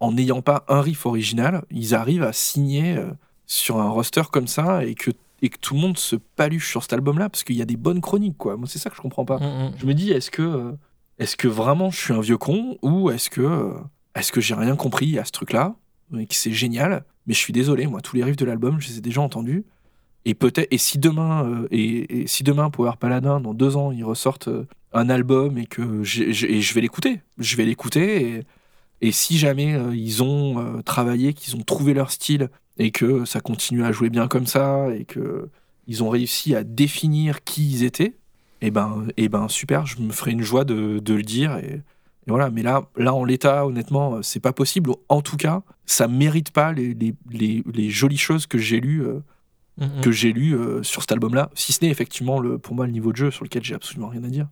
[0.00, 3.10] en n'ayant pas un riff original, ils arrivent à signer euh,
[3.46, 5.10] sur un roster comme ça et que
[5.42, 7.76] et que tout le monde se paluche sur cet album-là parce qu'il y a des
[7.76, 8.56] bonnes chroniques, quoi.
[8.56, 9.38] Moi, c'est ça que je comprends pas.
[9.38, 9.72] Mm, mm.
[9.78, 10.74] Je me dis, est-ce que,
[11.18, 13.74] est-ce que vraiment je suis un vieux con ou est-ce que,
[14.14, 15.74] est-ce que j'ai rien compris à ce truc-là
[16.16, 17.04] et que c'est génial.
[17.26, 19.64] Mais je suis désolé, moi, tous les riffs de l'album, je les ai déjà entendus.
[20.24, 24.04] Et peut-être, et si demain, euh, et, si demain Power Paladin, dans deux ans, ils
[24.04, 28.42] ressortent euh, un album et que je vais l'écouter, je vais l'écouter.
[29.00, 33.40] Et, si jamais euh, ils ont travaillé, qu'ils ont trouvé leur style et que ça
[33.40, 35.48] continue à jouer bien comme ça et que
[35.86, 38.16] ils ont réussi à définir qui ils étaient,
[38.60, 41.22] et eh ben, et eh ben super, je me ferai une joie de, de le
[41.22, 41.82] dire et,
[42.26, 44.90] voilà, mais là, là en l'état, honnêtement, euh, c'est pas possible.
[45.08, 49.20] En tout cas, ça mérite pas les, les, les, jolies choses que j'ai lues, euh,
[49.80, 50.00] mm-hmm.
[50.00, 51.50] que j'ai lues euh, sur cet album-là.
[51.54, 54.08] Si ce n'est effectivement le, pour moi le niveau de jeu sur lequel j'ai absolument
[54.08, 54.48] rien à dire.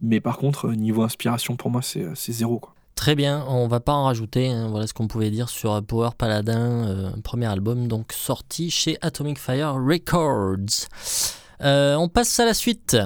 [0.00, 2.58] Mais par contre, niveau inspiration, pour moi, c'est zéro.
[2.58, 2.74] Quoi.
[2.94, 4.48] Très bien, on va pas en rajouter.
[4.48, 4.68] Hein.
[4.70, 9.74] voilà ce qu'on pouvait dire sur Power Paladin, premier album, donc sorti chez Atomic Fire
[9.74, 10.88] Records.
[11.60, 12.96] on passe à la suite.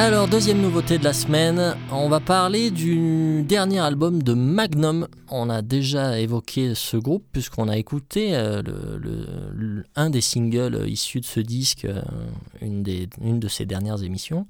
[0.00, 5.08] Alors, deuxième nouveauté de la semaine, on va parler du dernier album de Magnum.
[5.28, 8.62] On a déjà évoqué ce groupe puisqu'on a écouté euh,
[9.96, 12.00] un des singles issus de ce disque, euh,
[12.62, 12.84] une,
[13.40, 14.46] de ses dernières émissions.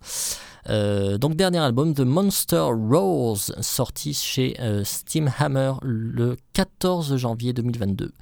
[0.68, 8.12] Euh, donc, dernier album de Monster Rose, sorti chez Steamhammer le 14 janvier 2022.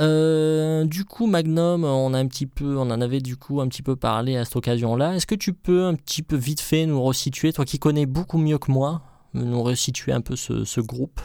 [0.00, 3.68] Euh, du coup, Magnum, on a un petit peu, on en avait du coup un
[3.68, 5.14] petit peu parlé à cette occasion-là.
[5.14, 8.38] Est-ce que tu peux un petit peu vite fait nous resituer, toi qui connais beaucoup
[8.38, 9.02] mieux que moi,
[9.34, 11.20] nous resituer un peu ce, groupe?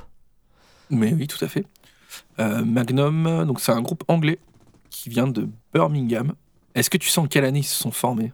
[0.90, 1.66] Mais oui, tout à fait.
[2.40, 4.40] Euh, Magnum, donc c'est un groupe anglais
[4.90, 6.34] qui vient de Birmingham.
[6.76, 8.34] Est-ce que tu sens en quelle année ils se sont formés?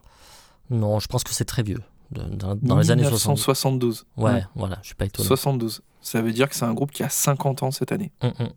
[0.69, 1.81] Non, je pense que c'est très vieux.
[2.11, 3.37] dans, dans les années 60.
[3.37, 4.05] 1972.
[4.17, 5.27] Ouais, voilà, je suis pas étonné.
[5.27, 5.81] 72.
[6.01, 8.11] Ça veut dire que c'est un groupe qui a 50 ans cette année.
[8.21, 8.49] Hum, hum.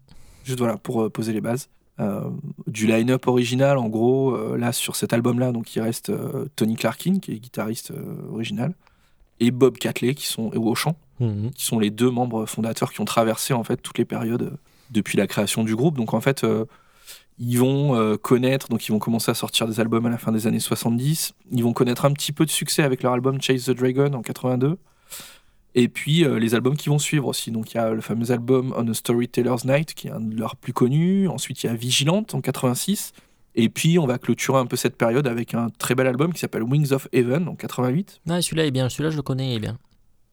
[0.48, 1.68] Juste voilà, pour euh, poser les bases.
[2.00, 2.30] Euh,
[2.66, 6.12] du line-up original, en gros, euh, là, sur cet album-là, donc il reste
[6.56, 7.92] Tony Clarkin, qui est guitariste
[8.32, 8.74] original,
[9.40, 13.00] et Bob Catley, qui sont, au chant, Hum, qui sont les deux membres fondateurs qui
[13.00, 14.56] ont traversé, en fait, toutes les périodes
[14.90, 15.96] depuis la création du groupe.
[15.96, 16.44] Donc, en fait,
[17.38, 20.32] ils vont euh, connaître, donc ils vont commencer à sortir des albums à la fin
[20.32, 21.34] des années 70.
[21.52, 24.22] Ils vont connaître un petit peu de succès avec leur album Chase the Dragon en
[24.22, 24.76] 82.
[25.74, 27.50] Et puis euh, les albums qui vont suivre aussi.
[27.50, 30.36] Donc il y a le fameux album On a Storyteller's Night, qui est un de
[30.36, 31.28] leurs plus connus.
[31.28, 33.12] Ensuite, il y a Vigilante en 86.
[33.54, 36.38] Et puis on va clôturer un peu cette période avec un très bel album qui
[36.38, 38.20] s'appelle Wings of Heaven en 88.
[38.26, 39.78] Ouais, celui-là est bien, celui-là je le connais, il est bien.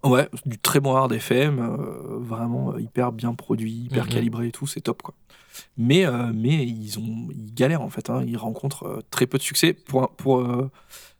[0.05, 4.51] Ouais, du très bon hard FM, euh, vraiment euh, hyper bien produit, hyper calibré et
[4.51, 5.15] tout, c'est top quoi.
[5.77, 9.43] Mais, euh, mais ils, ont, ils galèrent en fait, hein, ils rencontrent très peu de
[9.43, 9.73] succès.
[9.73, 10.45] Pour, pour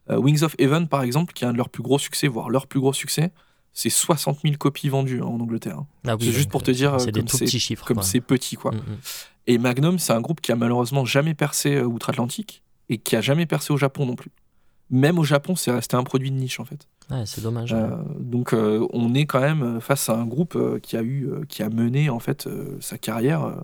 [0.09, 2.67] Wings of Heaven par exemple, qui est un de leurs plus gros succès, voire leur
[2.67, 3.31] plus gros succès,
[3.77, 5.83] c'est 60 000 copies vendues hein, en Angleterre.
[6.07, 7.85] Ah oui, C'est juste pour te euh, dire, euh, C'est comme c'est- petits chiffres.
[7.85, 8.03] Comme quoi.
[8.03, 8.71] c'est petit quoi.
[8.71, 8.97] Hum, hum.
[9.47, 13.21] Et Magnum, c'est un groupe qui a malheureusement jamais percé euh, outre-Atlantique et qui a
[13.21, 14.31] jamais percé au Japon non plus.
[14.89, 16.87] Même au Japon, c'est resté un produit de niche en fait.
[17.11, 17.73] Ouais, c'est dommage.
[17.73, 21.61] Euh, donc euh, on est quand même face à un groupe qui a eu, qui
[21.61, 23.63] a mené en fait euh, sa carrière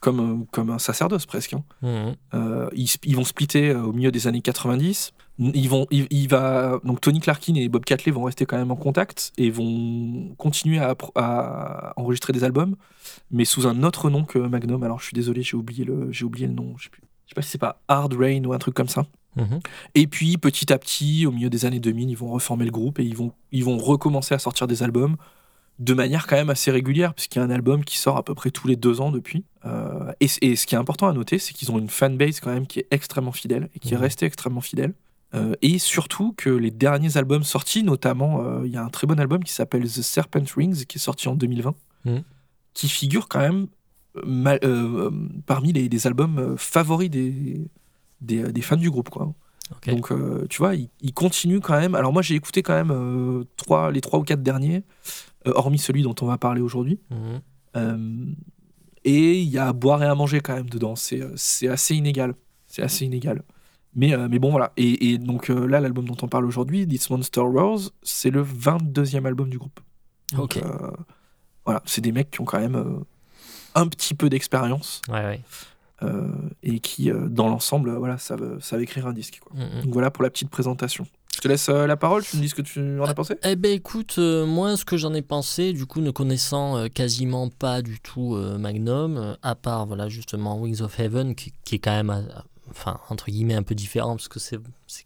[0.00, 1.54] comme, comme un sacerdoce presque.
[1.54, 2.14] hein.
[2.34, 5.12] Euh, ils, vont splitter au milieu des années 90.
[5.38, 8.70] Ils vont, il, il va, donc Tony Clarkin et Bob Catley vont rester quand même
[8.70, 12.76] en contact et vont continuer à, enregistrer des albums,
[13.32, 14.82] mais sous un autre nom que Magnum.
[14.84, 16.74] Alors je suis désolé, j'ai oublié le, j'ai oublié le nom.
[16.78, 17.02] Je sais plus.
[17.26, 19.06] Je sais pas si c'est pas Hard Rain ou un truc comme ça.
[19.36, 19.58] Mhm.
[19.96, 23.00] Et puis petit à petit, au milieu des années 2000, ils vont reformer le groupe
[23.00, 25.16] et ils vont, ils vont recommencer à sortir des albums
[25.80, 28.36] de manière quand même assez régulière, puisqu'il y a un album qui sort à peu
[28.36, 29.44] près tous les deux ans depuis.
[29.64, 32.52] Euh, et, et ce qui est important à noter, c'est qu'ils ont une fanbase quand
[32.54, 34.02] même qui est extrêmement fidèle et qui est Mhm.
[34.02, 34.94] restée extrêmement fidèle.
[35.34, 39.06] Euh, et surtout que les derniers albums sortis, notamment, euh, il y a un très
[39.06, 42.22] bon album qui s'appelle The Serpent Rings, qui est sorti en 2020, Mhm.
[42.74, 43.66] qui figure quand même
[44.16, 44.60] euh, mal-
[45.46, 47.68] parmi les, les albums favoris des,
[48.20, 49.10] des, des fans du groupe.
[49.10, 49.32] Quoi.
[49.94, 51.94] Donc, euh, tu vois, il, il continue quand même.
[51.96, 54.84] Alors, moi, j'ai écouté quand même euh, trois, les trois ou quatre derniers,
[55.48, 57.00] euh, hormis celui dont on va parler aujourd'hui.
[57.76, 58.26] Euh,
[59.04, 60.94] et il y a à boire et à manger quand même dedans.
[60.96, 62.34] C'est c'est assez inégal.
[62.66, 63.42] C'est assez inégal.
[63.96, 64.72] Mais, euh, mais bon, voilà.
[64.76, 68.42] Et, et donc euh, là, l'album dont on parle aujourd'hui, This Monster Rose, c'est le
[68.42, 69.80] 22e album du groupe.
[70.32, 70.62] Donc, Ok.
[70.64, 70.90] euh,
[71.64, 73.02] voilà, c'est des mecs qui ont quand même
[73.74, 75.40] un petit peu d'expérience Ouais,
[76.02, 76.10] ouais.
[76.62, 79.40] et qui, dans l'ensemble, voilà, savent, savent écrire un disque.
[79.42, 79.52] Quoi.
[79.60, 79.82] Hum, hum.
[79.84, 81.06] Donc voilà pour la petite présentation.
[81.36, 83.56] Je te laisse la parole, tu me dis ce que tu en as pensé Eh
[83.56, 87.48] ben écoute, euh, moi ce que j'en ai pensé, du coup ne connaissant euh, quasiment
[87.48, 91.78] pas du tout euh, Magnum, à part voilà justement Wings of Heaven qui, qui est
[91.80, 92.24] quand même,
[92.70, 94.58] enfin entre guillemets un peu différent parce que c'est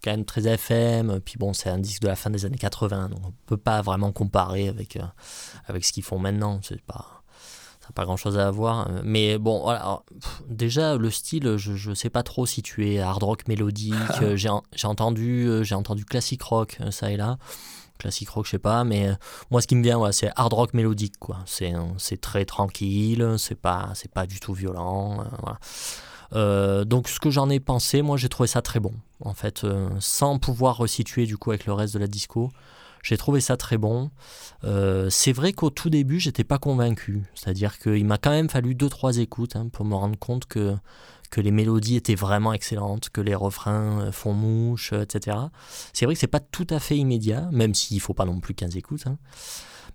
[0.02, 3.08] quand même très FM, puis bon c'est un disque de la fin des années 80,
[3.10, 5.02] donc on peut pas vraiment comparer avec euh,
[5.66, 7.22] avec ce qu'ils font maintenant, c'est pas
[7.80, 8.90] ça n'a pas grand chose à voir.
[9.02, 9.80] Mais bon, voilà.
[9.80, 13.48] alors, pff, déjà, le style, je, je sais pas trop si tu es hard rock
[13.48, 13.94] mélodique.
[14.20, 17.38] euh, j'ai en- j'ai entendu, euh, j'ai entendu classic rock, euh, ça et là.
[17.98, 19.14] Classic rock, je sais pas, mais euh,
[19.50, 21.38] moi, ce qui me vient, ouais, c'est hard rock mélodique, quoi.
[21.46, 25.58] C'est c'est très tranquille, c'est pas, c'est pas du tout violent, voilà.
[26.34, 29.64] Euh, donc, ce que j'en ai pensé, moi, j'ai trouvé ça très bon, en fait,
[29.64, 32.50] euh, sans pouvoir resituer du coup avec le reste de la disco.
[33.02, 34.10] J'ai trouvé ça très bon.
[34.64, 37.22] Euh, c'est vrai qu'au tout début, j'étais pas convaincu.
[37.34, 40.74] C'est-à-dire qu'il m'a quand même fallu 2-3 écoutes hein, pour me rendre compte que,
[41.30, 45.36] que les mélodies étaient vraiment excellentes, que les refrains font mouche, etc.
[45.92, 48.54] C'est vrai que c'est pas tout à fait immédiat, même s'il faut pas non plus
[48.54, 49.06] 15 écoutes.
[49.06, 49.16] hein.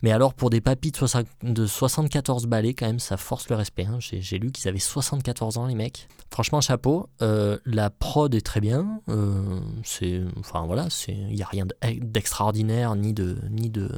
[0.01, 3.55] Mais alors, pour des papis de, 60 de 74 ballets, quand même, ça force le
[3.55, 3.85] respect.
[3.85, 3.97] hein.
[3.99, 6.07] J'ai lu qu'ils avaient 74 ans, les mecs.
[6.31, 7.09] Franchement, chapeau.
[7.21, 8.99] Euh, la prod est très bien.
[9.09, 13.89] Euh, c'est, enfin voilà, il y a rien de- d'extraordinaire ni de, ni de,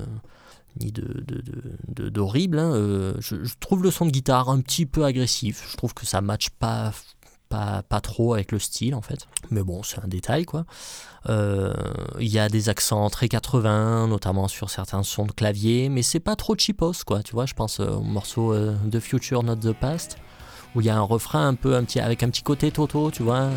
[0.79, 2.59] ni de, d'horrible.
[2.59, 2.73] hein.
[2.75, 5.67] Euh, je, trouve le son de guitare un petit peu agressif.
[5.71, 6.91] Je trouve que ça matche pas,
[7.89, 9.27] pas, trop avec le style en fait.
[9.51, 10.65] Mais bon, c'est un détail quoi.
[11.29, 11.73] Euh,
[12.19, 16.19] Il y a des accents très 80, notamment sur certains sons de clavier, mais c'est
[16.19, 17.23] pas trop cheapos quoi.
[17.23, 20.17] Tu vois, je pense euh, au morceau euh, The Future Not the Past
[20.75, 23.09] où il y a un refrain un peu un petit, avec un petit côté Toto,
[23.09, 23.35] tu vois.
[23.43, 23.51] euh,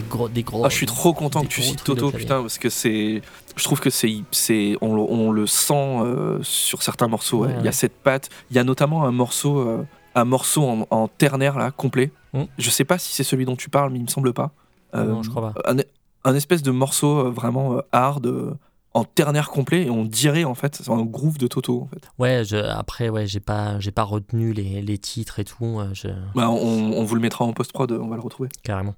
[0.00, 0.64] des gros, des gros.
[0.64, 3.22] Ah, je suis trop content que tu cites Toto, putain, parce que c'est.
[3.56, 4.14] Je trouve que c'est.
[4.30, 7.40] c'est on, le- on le sent euh, sur certains morceaux.
[7.40, 7.48] ouais.
[7.48, 8.28] Ouais, Il y a cette patte.
[8.50, 9.84] Il y a notamment un morceau, euh,
[10.14, 12.10] un morceau en, en ternaire, là, complet.
[12.32, 12.42] Mm.
[12.58, 14.50] Je sais pas si c'est celui dont tu parles, mais il me semble pas.
[14.94, 15.70] Euh, Non, je crois pas.
[15.72, 15.76] Un,
[16.24, 18.54] un espèce de morceau euh, vraiment euh, hard, euh,
[18.94, 22.00] en ternaire complet et on dirait en fait c'est un groove de Toto en fait.
[22.18, 25.78] Ouais, je, après ouais, j'ai pas j'ai pas retenu les, les titres et tout.
[25.78, 28.48] euh, Je, Bah, on, on vous le mettra en post prod, on va le retrouver.
[28.62, 28.94] carrément.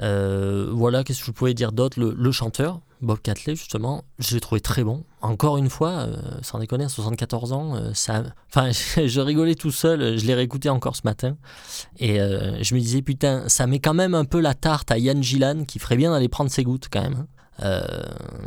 [0.00, 1.98] Euh, voilà, qu'est-ce que je pouvais dire d'autre?
[1.98, 5.04] Le, le chanteur, Bob Catley, justement, je l'ai trouvé très bon.
[5.22, 8.22] Encore une fois, euh, sans déconner, à 74 ans, euh, ça.
[8.50, 11.36] Enfin, je rigolais tout seul, je l'ai réécouté encore ce matin.
[11.98, 15.22] Et je me disais, putain, ça met quand même un peu la tarte à Yann
[15.22, 17.26] Gillan, qui ferait bien d'aller prendre ses gouttes quand même.
[17.60, 17.80] Euh,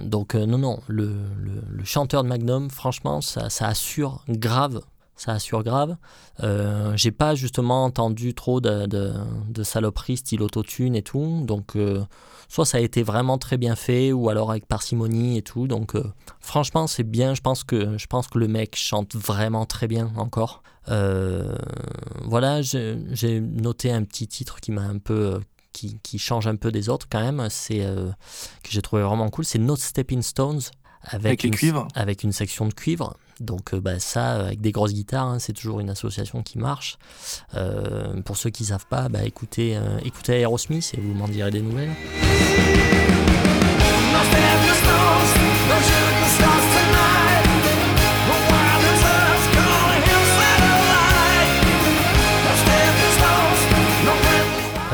[0.04, 4.82] donc, euh, non, non, le, le- chanteur de Magnum, franchement, ça, ça assure grave.
[5.16, 5.98] Ça assure grave.
[6.42, 9.14] Euh, J'ai pas justement entendu trop de, de,
[9.50, 11.44] de saloperies style autotune et tout.
[11.46, 11.78] Donc,
[12.48, 15.68] soit ça a été vraiment très bien fait, ou alors avec parcimonie et tout.
[15.68, 15.96] Donc,
[16.40, 17.36] franchement, c'est bien.
[17.36, 20.64] Je pense, que, je pense que le mec chante vraiment très bien encore.
[20.88, 25.40] Voilà, j'ai noté un petit titre qui m'a un peu.
[25.74, 27.48] Qui, qui change un peu des autres quand même.
[27.50, 28.10] C'est euh,
[28.64, 29.46] que j'ai trouvé vraiment cool.
[29.46, 30.62] C'est No Stepping Stones.
[31.04, 31.88] Avec, une, cuivres.
[31.96, 33.18] avec une section de cuivre.
[33.40, 36.60] Donc euh, bah, ça, euh, avec des grosses guitares, hein, c'est toujours une association qui
[36.60, 36.98] marche.
[37.56, 41.28] Euh, pour ceux qui ne savent pas, bah, écoutez, euh, écoutez Aerosmith et vous m'en
[41.28, 41.90] direz des nouvelles.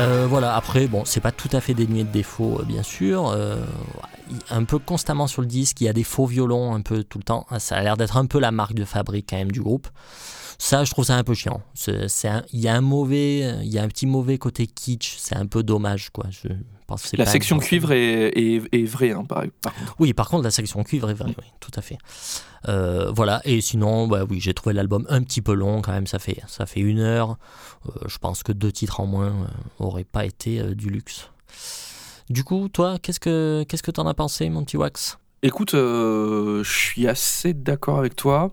[0.00, 3.28] Euh, voilà, après, bon, c'est pas tout à fait dénué de défauts, euh, bien sûr.
[3.28, 3.64] Euh,
[4.48, 7.18] un peu constamment sur le disque, il y a des faux violons un peu tout
[7.18, 7.46] le temps.
[7.58, 9.88] Ça a l'air d'être un peu la marque de fabrique quand même du groupe.
[10.58, 11.62] Ça, je trouve ça un peu chiant.
[11.86, 15.16] Il y a un mauvais, il y a un petit mauvais côté kitsch.
[15.18, 16.26] C'est un peu dommage, quoi.
[16.30, 16.48] Je
[16.88, 19.94] que La pas section cuivre est, est, est vraie, hein, par, par contre.
[19.98, 21.98] Oui, par contre, la section cuivre est vraie, oui, tout à fait.
[22.68, 26.06] Euh, voilà, et sinon, bah oui, j'ai trouvé l'album un petit peu long quand même,
[26.06, 27.38] ça fait, ça fait une heure.
[27.86, 29.46] Euh, je pense que deux titres en moins euh,
[29.78, 31.30] auraient pas été euh, du luxe.
[32.30, 35.18] Du coup, toi, qu'est-ce que qu'est-ce que t'en as pensé, mon petit Wax?
[35.42, 38.50] Écoute, euh, je suis assez d'accord avec toi.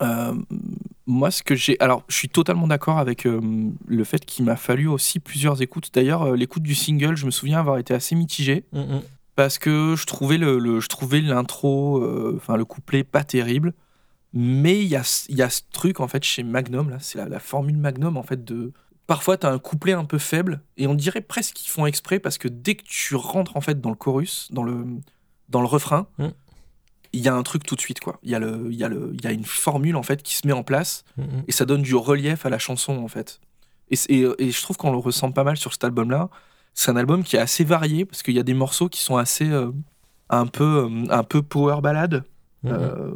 [0.00, 0.34] Euh,
[1.08, 1.76] moi, ce que j'ai.
[1.80, 3.40] Alors, je suis totalement d'accord avec euh,
[3.86, 5.88] le fait qu'il m'a fallu aussi plusieurs écoutes.
[5.92, 8.64] D'ailleurs, euh, l'écoute du single, je me souviens avoir été assez mitigé
[9.34, 13.72] parce que je trouvais le, le- je trouvais l'intro, euh, enfin le couplet pas terrible.
[14.34, 17.28] Mais il y a, y a ce truc en fait chez Magnum là, c'est la,
[17.28, 18.72] la formule Magnum en fait de.
[19.06, 22.18] Parfois, tu as un couplet un peu faible et on dirait presque qu'ils font exprès
[22.18, 24.84] parce que dès que tu rentres en fait dans le chorus, dans le,
[25.48, 26.26] dans le refrain, Mm.
[27.12, 28.18] Il y a un truc tout de suite quoi.
[28.22, 30.22] Il y a le, il y a le, il y a une formule en fait
[30.22, 31.44] qui se met en place Mhm.
[31.48, 33.40] et ça donne du relief à la chanson en fait.
[33.90, 36.28] Et, c'est- et, et je trouve qu'on le ressent pas mal sur cet album-là.
[36.74, 39.16] C'est un album qui est assez varié parce qu'il y a des morceaux qui sont
[39.16, 39.70] assez euh,
[40.28, 42.24] un peu euh, un peu power ballade.
[42.62, 42.72] Mhm.
[42.72, 43.10] Euh,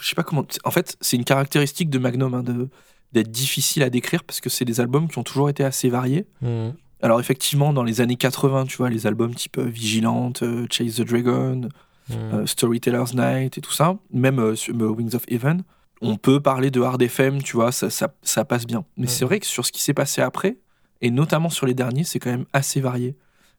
[0.00, 0.46] je sais pas comment.
[0.64, 2.68] En fait, c'est une caractéristique de Magnum hein, de
[3.12, 6.26] d'être difficile à décrire parce que c'est des albums qui ont toujours été assez variés.
[6.42, 6.74] Mhm.
[7.02, 11.02] Alors effectivement, dans les années 80, tu vois, les albums type euh, Vigilante, Chase the
[11.02, 11.68] Dragon,
[12.10, 15.62] Euh, Storyteller's Night et tout ça, même euh, sur, euh, Wings of Heaven,
[16.02, 18.84] on peut parler de hard FM, tu vois, ça, ça, ça passe bien.
[18.98, 19.08] Mais Ouais.
[19.08, 20.58] c'est vrai que sur ce qui s'est passé après,
[21.00, 23.16] et notamment sur les derniers, c'est quand même assez varié.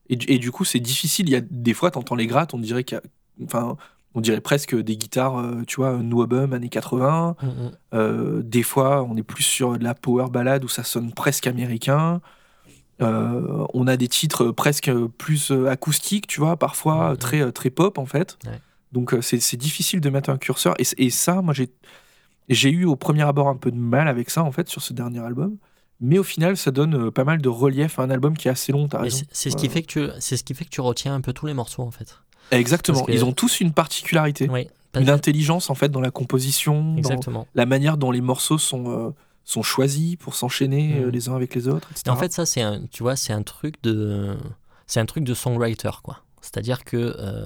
[0.08, 1.28] Et, du- et du coup, c'est difficile.
[1.28, 3.76] Il y a des fois, t'entends les grattes, on dirait qu'il y a- enfin,
[4.14, 7.34] on dirait presque des guitares, tu vois, No Album, années 80.
[7.42, 7.50] Mhm.
[7.94, 11.48] Euh, des fois, on est plus sur de la power ballade où ça sonne presque
[11.48, 12.20] américain.
[13.02, 17.16] Euh, on a des titres presque plus euh, acoustiques, tu vois, parfois Mhm.
[17.18, 18.38] très, euh, très pop en fait.
[18.46, 18.58] Ouais.
[18.92, 20.74] Donc c'est difficile de mettre un curseur.
[20.78, 21.52] Et, ça, moi,
[22.48, 24.92] j'ai eu au premier abord un peu de mal avec ça en fait sur ce
[24.94, 25.56] dernier album.
[26.00, 28.70] Mais au final, ça donne pas mal de relief à un album qui est assez
[28.72, 28.88] long,
[29.32, 31.32] c'est ce qui fait que tu, c'est ce qui fait que tu retiens un peu
[31.32, 32.18] tous les morceaux en fait.
[32.50, 33.02] Exactement.
[33.02, 34.68] que- Ils ont tous une particularité, Oui.
[34.94, 37.46] une intelligence en fait dans la composition, dans Exactement.
[37.54, 39.10] la manière dont les morceaux sont, euh,
[39.46, 41.10] sont choisis pour s'enchaîner euh, Mhm.
[41.10, 42.02] les uns avec les autres, etc.
[42.06, 44.36] Et en fait, ça, c'est un, tu vois, c'est un truc de,
[44.86, 46.20] c'est un truc de songwriter, quoi.
[46.42, 47.44] C'est-à-dire que euh,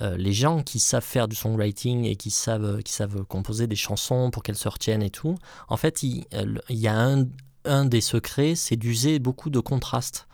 [0.00, 3.76] euh, les gens qui savent faire du songwriting et qui savent, qui savent composer des
[3.76, 5.36] chansons pour qu'elles se retiennent et tout,
[5.68, 6.24] en fait, il,
[6.70, 7.26] il y a un,
[7.66, 10.26] un des secrets, c'est d'user beaucoup de contrastes.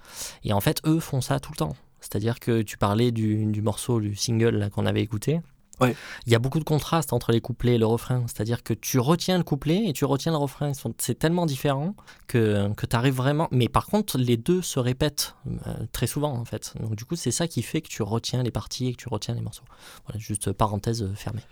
[0.45, 1.77] Et en fait, eux font ça tout le temps.
[2.01, 5.41] C'est-à-dire que tu parlais du, du morceau, du single qu'on avait écouté.
[5.81, 5.97] Ouais.
[6.27, 8.23] Il y a beaucoup de contrastes entre les couplets et le refrain.
[8.27, 10.70] C'est-à-dire que tu retiens le couplet et tu retiens le refrain.
[10.99, 11.97] C'est tellement différent
[12.29, 13.49] que, que tu arrives vraiment.
[13.51, 16.75] Mais par contre, les deux se répètent euh, très souvent, en fait.
[16.81, 19.09] Donc, du coup, c'est ça qui fait que tu retiens les parties et que tu
[19.09, 19.64] retiens les morceaux.
[20.07, 21.43] Voilà, juste euh, parenthèse euh, fermée.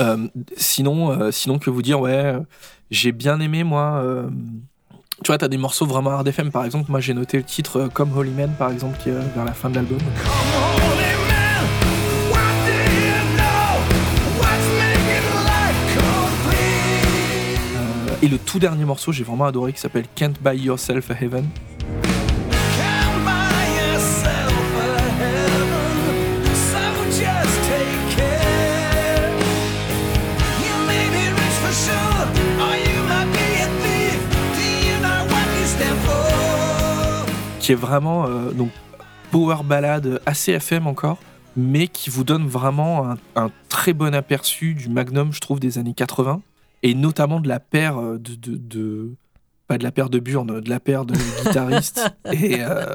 [0.00, 2.36] Euh, sinon, euh, sinon, que vous dire, ouais,
[2.90, 4.00] j'ai bien aimé, moi.
[4.04, 4.30] euh,
[5.24, 6.90] tu vois, t'as des morceaux vraiment hard FM, par exemple.
[6.90, 9.44] Moi, j'ai noté le titre euh, Comme Holy Man, par exemple, qui est euh, vers
[9.44, 9.98] la fin de l'album.
[18.24, 21.48] Et le tout dernier morceau, j'ai vraiment adoré, qui s'appelle Can't Buy Yourself a Heaven.
[37.58, 38.70] qui est vraiment euh, donc
[39.30, 41.18] power ballade assez FM encore,
[41.56, 45.94] mais qui vous donne vraiment un, très bon aperçu du Magnum, je trouve, des années
[45.94, 46.42] 80
[46.82, 49.14] et notamment de la paire euh, de, de, de-
[49.66, 51.14] pas de la paire de Burn, de la paire de
[51.44, 52.00] guitaristes
[52.32, 52.86] et euh,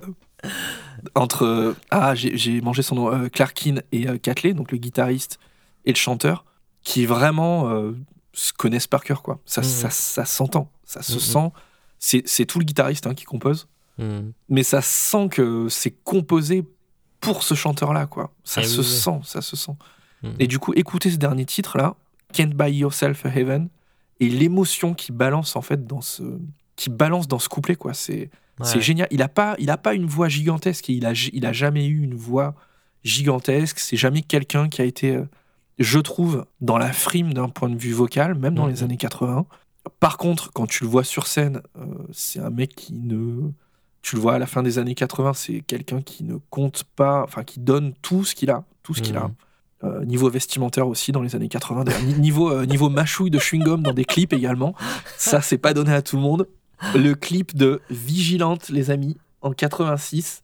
[1.16, 5.40] entre ah j'ai mangé son nom euh, Clarkin et euh, Catley, donc le guitariste
[5.86, 6.46] et le chanteur,
[6.84, 7.94] qui vraiment euh,
[8.34, 9.40] se connaissent par cœur quoi.
[9.46, 9.68] Ça, Mhm.
[9.68, 11.20] ça, ça s'entend, ça se Mhm.
[11.20, 12.22] sent.
[12.26, 13.68] C'est tout le guitariste hein, qui compose
[14.00, 14.30] Hmm.
[14.48, 16.64] mais ça sent que c'est composé
[17.20, 18.32] pour ce chanteur-là, quoi.
[18.44, 19.72] Ça Eh se oui, sent, ça se sent.
[20.38, 21.96] Et du coup, écoutez ce dernier titre-là,
[22.32, 23.70] Can't Buy Yourself a Heaven,
[24.20, 26.24] et l'émotion qui balance en fait dans ce,
[26.76, 27.94] qui balance dans ce couplet, quoi.
[27.94, 28.30] C'est,
[28.64, 29.08] c'est génial.
[29.12, 30.90] Il a pas, il a pas une voix gigantesque.
[30.90, 32.56] et Il a, il a jamais eu une voix
[33.04, 33.80] gigantesque.
[33.80, 35.26] C'est jamais quelqu'un qui a été, euh,
[35.80, 38.72] je trouve, dans la frime d'un point de vue vocal, même dans Mhm.
[38.72, 39.46] les années 80.
[40.00, 43.52] Par contre, quand tu le vois sur scène, euh, c'est un mec qui ne.
[44.02, 47.24] Tu le vois à la fin des années 80, c'est quelqu'un qui ne compte pas,
[47.24, 49.32] enfin qui donne tout ce qu'il a, tout ce qu'il a.
[49.84, 52.02] Euh, niveau vestimentaire aussi dans les années 80, d'ailleurs.
[52.02, 54.74] Ni- niveau, euh, niveau mâchouille de chewing-gum dans des clips également.
[55.18, 56.48] Ça, c'est pas donné à tout le monde.
[56.96, 60.42] Le clip de Vigilante, les amis, en 86.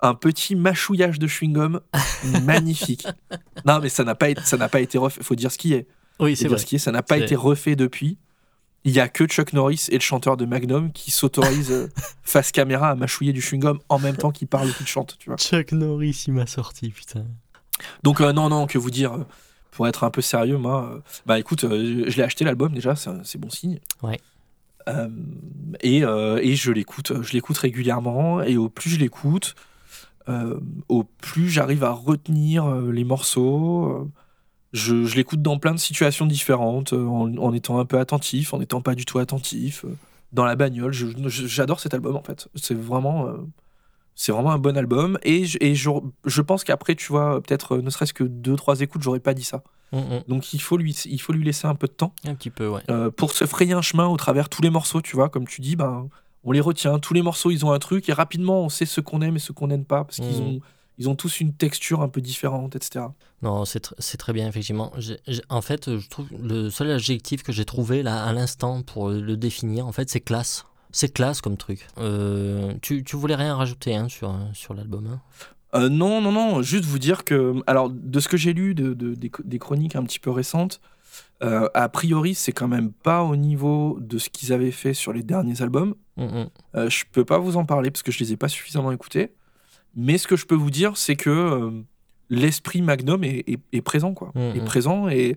[0.00, 1.80] Un petit mâchouillage de chewing-gum
[2.44, 3.06] magnifique.
[3.66, 5.22] Non, mais ça n'a pas, été- ça n'a pas été refait.
[5.22, 5.86] Faut dire ce qui est.
[6.18, 6.58] Oui, Faut c'est dire vrai.
[6.58, 6.78] ce qui est.
[6.78, 8.16] Ça n'a pas été refait depuis.
[8.84, 11.88] Il y a que Chuck Norris et le chanteur de Magnum qui s'autorisent euh,
[12.22, 15.16] face caméra à mâchouiller du chewing-gum en même temps qu'il parle et qu'il chante.
[15.18, 15.36] Tu vois.
[15.36, 17.26] Chuck Norris, il m'a sorti, putain.
[18.02, 19.26] Donc euh, non, non, que vous dire, euh,
[19.70, 22.94] pour être un peu sérieux, moi, euh, bah écoute, euh, je l'ai acheté l'album déjà,
[22.96, 23.80] c'est bon signe.
[24.02, 24.18] Ouais.
[25.82, 29.54] Et, et je l'écoute, je l'écoute régulièrement, et au plus je l'écoute,
[30.88, 34.10] au plus j'arrive à retenir les morceaux.
[34.72, 38.58] je je l'écoute dans plein de situations différentes, en, en étant un peu attentif, en
[38.58, 39.84] n'étant pas du tout attentif.
[40.32, 42.48] dans la bagnole, j'adore cet album en fait.
[42.54, 43.28] C'est vraiment,
[44.14, 45.18] c'est vraiment un bon album.
[45.22, 45.90] Et, je- et je,
[46.26, 49.34] je pense qu'après, tu vois, peut-être euh, ne serait-ce que deux, trois écoutes, j'aurais pas
[49.34, 49.62] dit ça.
[49.92, 50.22] Hmm, hmm.
[50.28, 52.68] Donc il faut lui, il faut lui laisser un peu de temps Un petit peu,
[52.68, 52.82] ouais.
[52.90, 55.60] euh, pour se frayer un chemin au travers tous les morceaux, tu vois, comme tu
[55.60, 56.08] dis, ben,
[56.44, 56.98] on les retient.
[56.98, 59.40] Tous les morceaux, ils ont un truc et rapidement, on sait ce qu'on aime et
[59.40, 60.46] ce qu'on n'aime pas parce qu'ils Mhm.
[60.48, 60.60] ont,
[60.98, 63.06] ils ont tous une texture un peu différente, etc.
[63.42, 64.92] Non, c'est tr- c'est très bien, effectivement.
[65.48, 69.36] En fait, je trouve le seul adjectif que j'ai trouvé là à l'instant pour le
[69.36, 70.66] définir, en fait, c'est classe.
[70.92, 71.86] C'est classe comme truc.
[71.98, 75.20] Euh, tu, tu voulais rien rajouter hein, sur, sur l'album hein?
[75.74, 78.92] Euh, non, non, non, juste vous dire que, alors, de ce que j'ai lu de,
[78.92, 80.80] de- des, des chroniques un petit peu récentes,
[81.44, 85.12] euh, a priori, c'est quand même pas au niveau de ce qu'ils avaient fait sur
[85.12, 85.94] les derniers albums.
[86.16, 86.46] Hmm.
[86.74, 89.32] Euh, je peux pas vous en parler parce que je les ai pas suffisamment écoutés.
[89.94, 91.70] Mais ce que je peux vous dire, c'est que
[92.30, 94.32] l'esprit Magnum est, est- est présent, quoi.
[94.34, 94.56] Mhm.
[94.56, 95.36] Est présent et,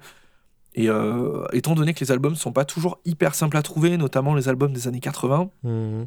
[0.76, 4.36] et euh, étant donné que les albums sont pas toujours hyper simples à trouver, notamment
[4.36, 6.04] les albums des années 80, Hmm.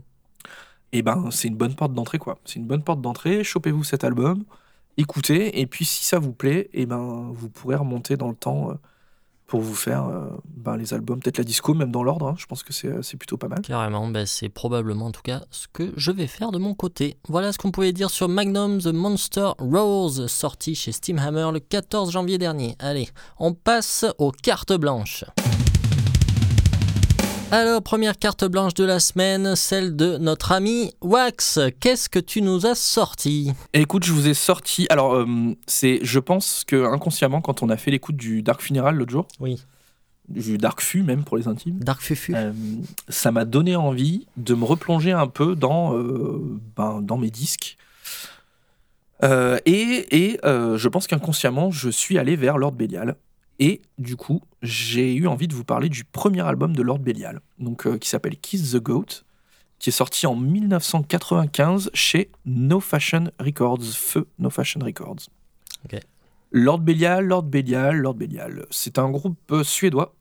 [0.93, 2.39] et ben c'est une bonne porte d'entrée, quoi.
[2.45, 3.45] C'est une bonne porte d'entrée.
[3.45, 4.45] Chopez-vous cet album,
[4.97, 8.71] écoutez, et puis si ça vous plaît, et ben vous pourrez remonter dans le temps.
[8.71, 8.75] euh,
[9.47, 12.35] pour vous faire euh, ben, les albums, peut-être la disco, même dans l'ordre, hein.
[12.37, 13.61] je pense que c'est c'est plutôt pas mal.
[13.63, 17.19] Carrément, ben, c'est probablement en tout cas ce que je vais faire de mon côté.
[17.29, 22.11] Voilà ce qu'on pouvait dire sur Magnum The Monster Rose, sorti chez Steamhammer le 14
[22.11, 22.77] janvier dernier.
[22.79, 25.25] Allez, on passe aux cartes blanches.
[27.59, 31.59] Alors, première carte blanche de la semaine, celle de notre ami Wax.
[31.81, 33.51] Qu'est-ce que tu nous as sorti?
[33.73, 34.87] Écoute, je vous ai sorti.
[34.91, 35.25] Alors, euh,
[35.67, 39.27] c'est, je pense que inconsciemment, quand on a fait l'écoute du Dark Funeral l'autre jour,
[39.41, 39.59] Oui.
[40.29, 42.53] du Dark Fu même pour les intimes, Dark Fufu euh,
[43.09, 47.79] ça m'a donné envie de me replonger un peu dans, euh, ben, dans mes disques.
[49.23, 53.17] Euh, et et je pense qu'inconsciemment, je suis allé vers Lord Belial.
[53.59, 57.41] Et du coup, j'ai eu envie de vous parler du premier album de Lord Belial,
[57.59, 59.23] donc, euh, qui s'appelle Kiss the Goat,
[59.79, 65.29] qui est sorti en 1995 chez No Fashion Records, feu No Fashion Records.
[66.53, 68.67] Lord Belial, Lord Belial, Lord Belial.
[68.71, 70.15] C'est un groupe euh, suédois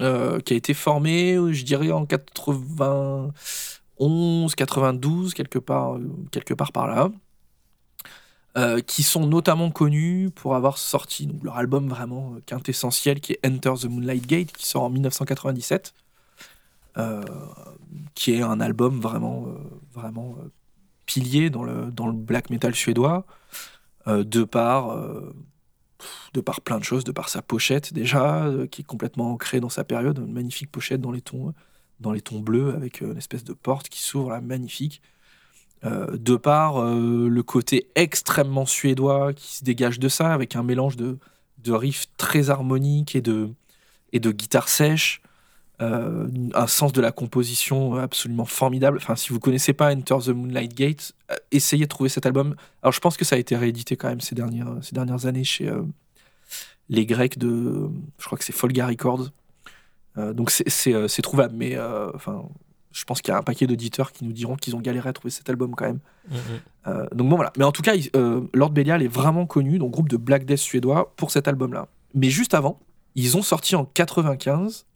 [0.00, 5.98] euh, qui a été formé, je dirais, en 91, 92, quelque part,
[6.30, 7.10] quelque part par là.
[8.56, 13.46] Euh, qui sont notamment connus pour avoir sorti leur album vraiment euh, quintessentiel qui est
[13.46, 15.94] Enter the Moonlight Gate qui sort en 1997
[16.98, 17.22] euh,
[18.16, 19.46] qui est un album vraiment
[19.94, 20.34] vraiment
[21.06, 23.24] pilier dans le, dans le black metal suédois.
[24.06, 24.98] De par
[26.34, 29.68] de par plein de choses de par sa pochette déjà qui est complètement ancrée dans
[29.68, 31.54] sa période une magnifique pochette dans les tons
[32.00, 35.02] dans les tons bleus avec une espèce de porte qui s'ouvre là magnifique
[35.84, 40.96] de par euh, le côté extrêmement suédois qui se dégage de ça, avec un mélange
[40.96, 41.18] de,
[41.64, 43.48] de riffs très harmoniques et de,
[44.12, 45.22] et de guitare sèche,
[45.80, 48.98] euh, un sens de la composition absolument formidable.
[49.00, 52.54] Enfin, si vous connaissez pas Enter the Moonlight Gate, euh, essayez de trouver cet album.
[52.82, 55.44] Alors, je pense que ça a été réédité quand même ces dernières, ces dernières années
[55.44, 55.80] chez euh,
[56.90, 59.30] les Grecs de, je crois que c'est Folga Records.
[60.18, 62.44] Euh, donc, c'est- euh, trouvable, mais euh, enfin,
[62.92, 65.12] je pense qu'il y a un paquet d'auditeurs qui nous diront qu'ils ont galéré à
[65.12, 66.00] trouver cet album quand même.
[66.28, 66.36] Mhm.
[66.88, 67.52] Euh, donc bon voilà.
[67.58, 70.58] Mais en tout cas, euh, Lord Belial est vraiment connu, donc groupe de Black Death
[70.58, 71.88] suédois, pour cet album-là.
[72.14, 72.80] Mais juste avant,
[73.14, 74.86] ils ont sorti en 95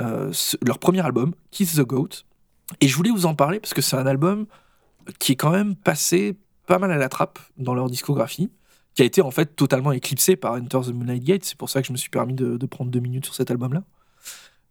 [0.00, 2.08] euh, ce- leur premier album, Kiss the Goat.
[2.80, 4.46] Et je voulais vous en parler parce que c'est un album
[5.18, 8.50] qui est quand même passé pas mal à la trappe dans leur discographie,
[8.94, 11.44] qui a été en fait totalement éclipsé par Enter the Moonlight Gate.
[11.44, 13.50] C'est pour ça que je me suis permis de, de prendre deux minutes sur cet
[13.50, 13.84] album-là.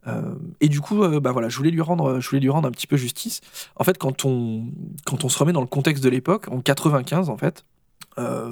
[0.07, 2.67] Euh, et du coup, euh, bah voilà, je voulais lui rendre, je voulais lui rendre
[2.67, 3.41] un petit peu justice.
[3.75, 4.65] En fait, quand on,
[5.05, 7.65] quand on se remet dans le contexte de l'époque, en 95 en fait,
[8.19, 8.51] euh,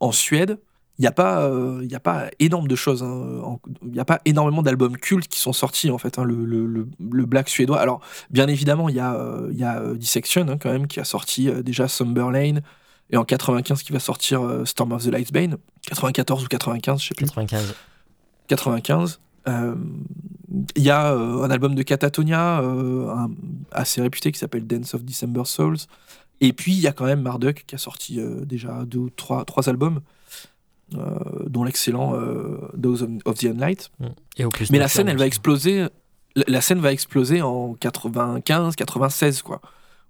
[0.00, 0.58] en Suède,
[0.98, 3.02] il n'y a pas, euh, il a pas énorme de choses.
[3.04, 3.58] hein.
[3.84, 6.18] Il n'y a pas énormément d'albums cultes qui sont sortis en fait.
[6.18, 7.78] hein, le, le, le, le black suédois.
[7.78, 9.16] Alors, bien évidemment, il y a,
[9.52, 12.62] il y a Dissection hein, quand même qui a sorti déjà Sumberlane
[13.10, 15.56] et en 95 qui va sortir Storm of the Lightsbane.
[15.86, 17.26] 94 ou 95, je sais plus.
[17.26, 17.74] 95.
[18.48, 19.20] 95.
[19.46, 19.74] Euh,
[20.76, 23.30] Il y a euh, un album de Catatonia euh, un-
[23.72, 25.76] assez réputé qui s'appelle Dance of December Souls.
[26.40, 29.10] Et puis il y a quand même Marduk qui a sorti euh, déjà deux ou
[29.10, 30.00] trois, trois albums,
[30.94, 31.18] euh,
[31.48, 33.90] dont l'excellent euh, Those of, the Unlight.
[34.38, 35.86] Et Mais la scène, elle va exploser.
[36.34, 39.60] La, la scène va exploser en 95, 96, quoi.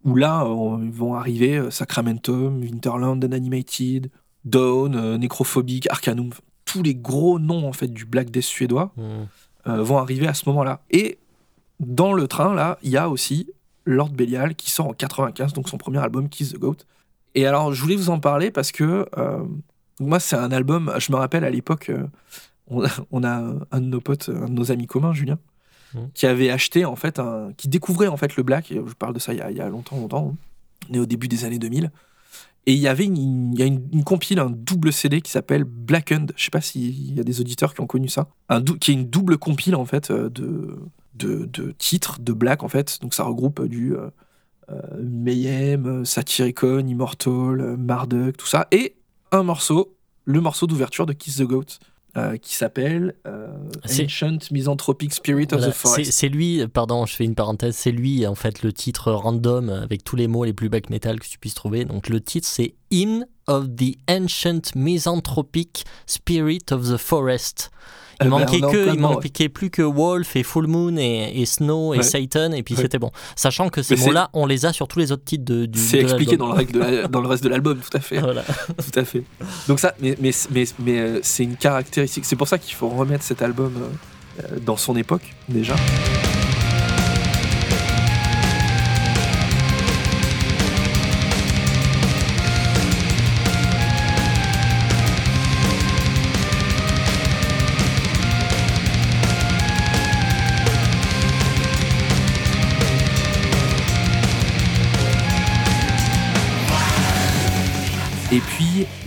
[0.05, 4.11] Où là, on- ils vont arriver Sacramentum, Winterland, Unanimated,
[4.45, 6.31] Dawn, euh, Necrophobic, Arcanum.
[6.65, 9.27] Tous les gros noms en fait du Black Death suédois Mhm.
[9.69, 10.81] Euh, vont arriver à ce moment-là.
[10.91, 11.19] Et
[11.81, 13.49] dans le train, là, il y a aussi
[13.85, 16.77] Lord Belial qui sort en 95, donc son premier album, Kiss the Goat.
[17.35, 19.43] Et alors, je voulais vous en parler parce que euh,
[20.01, 22.07] moi, c'est un album, je me rappelle à l'époque, euh,
[22.69, 25.39] on, on a un de nos potes, un de nos amis communs, Julien,
[25.95, 26.11] Mhm.
[26.13, 29.15] qui avait acheté, en fait, un, qui découvrait en fait le black, et je parle
[29.15, 30.37] de ça il y a, il y a longtemps, longtemps, hein.
[30.91, 31.91] on est au début des années 2000.
[32.69, 36.35] Et il y avait une, une, compile, un double CD qui s'appelle Blackened.
[36.37, 38.29] Je sais pas s'il y a des auditeurs qui ont connu ça.
[38.79, 40.29] Qui est une double compile en fait euh,
[41.15, 42.99] de, titres de Black en fait.
[43.01, 44.11] Donc ça regroupe du euh,
[44.69, 48.69] euh, Mayhem, Satyricon, Immortal, Marduk, tout ça.
[48.71, 48.97] Et
[49.33, 49.97] un morceau,
[50.27, 51.79] le morceau d'ouverture de Kiss the Goat,
[52.19, 53.49] euh, qui s'appelle euh,
[53.85, 56.05] Ancient Misanthropic Spirit of the Forest.
[56.05, 59.71] c'est c'est lui, pardon, je fais une parenthèse, c'est lui en fait le titre random
[59.71, 61.85] avec tous les mots les plus black metal que tu puisses trouver.
[61.85, 67.71] Donc le titre c'est In of the Ancient Misanthropic Spirit of the Forest.
[68.21, 71.95] Il ben, manquait que, il manquait plus que Wolf et Full Moon et, et Snow
[71.95, 72.03] et Ouais.
[72.03, 72.83] Satan et puis Ouais.
[72.83, 73.13] c'était bon.
[73.37, 75.79] Sachant que ces mots-là, on les a sur tous les autres titres de, du.
[75.79, 78.19] C'est expliqué dans le, règle de la- dans le reste de l'album, tout à fait.
[78.19, 78.43] Voilà.
[78.43, 79.23] Tout à fait.
[79.69, 82.25] Donc ça, mais, mais, mais, mais, euh, c'est une caractéristique.
[82.25, 85.77] C'est pour ça qu'il faut remettre cet album euh, euh, dans son époque, déjà.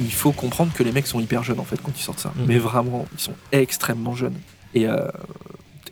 [0.01, 2.33] Il faut comprendre que les mecs sont hyper jeunes en fait quand ils sortent ça.
[2.35, 2.45] Mhm.
[2.47, 4.39] Mais vraiment, ils sont extrêmement jeunes.
[4.73, 5.07] Et, euh,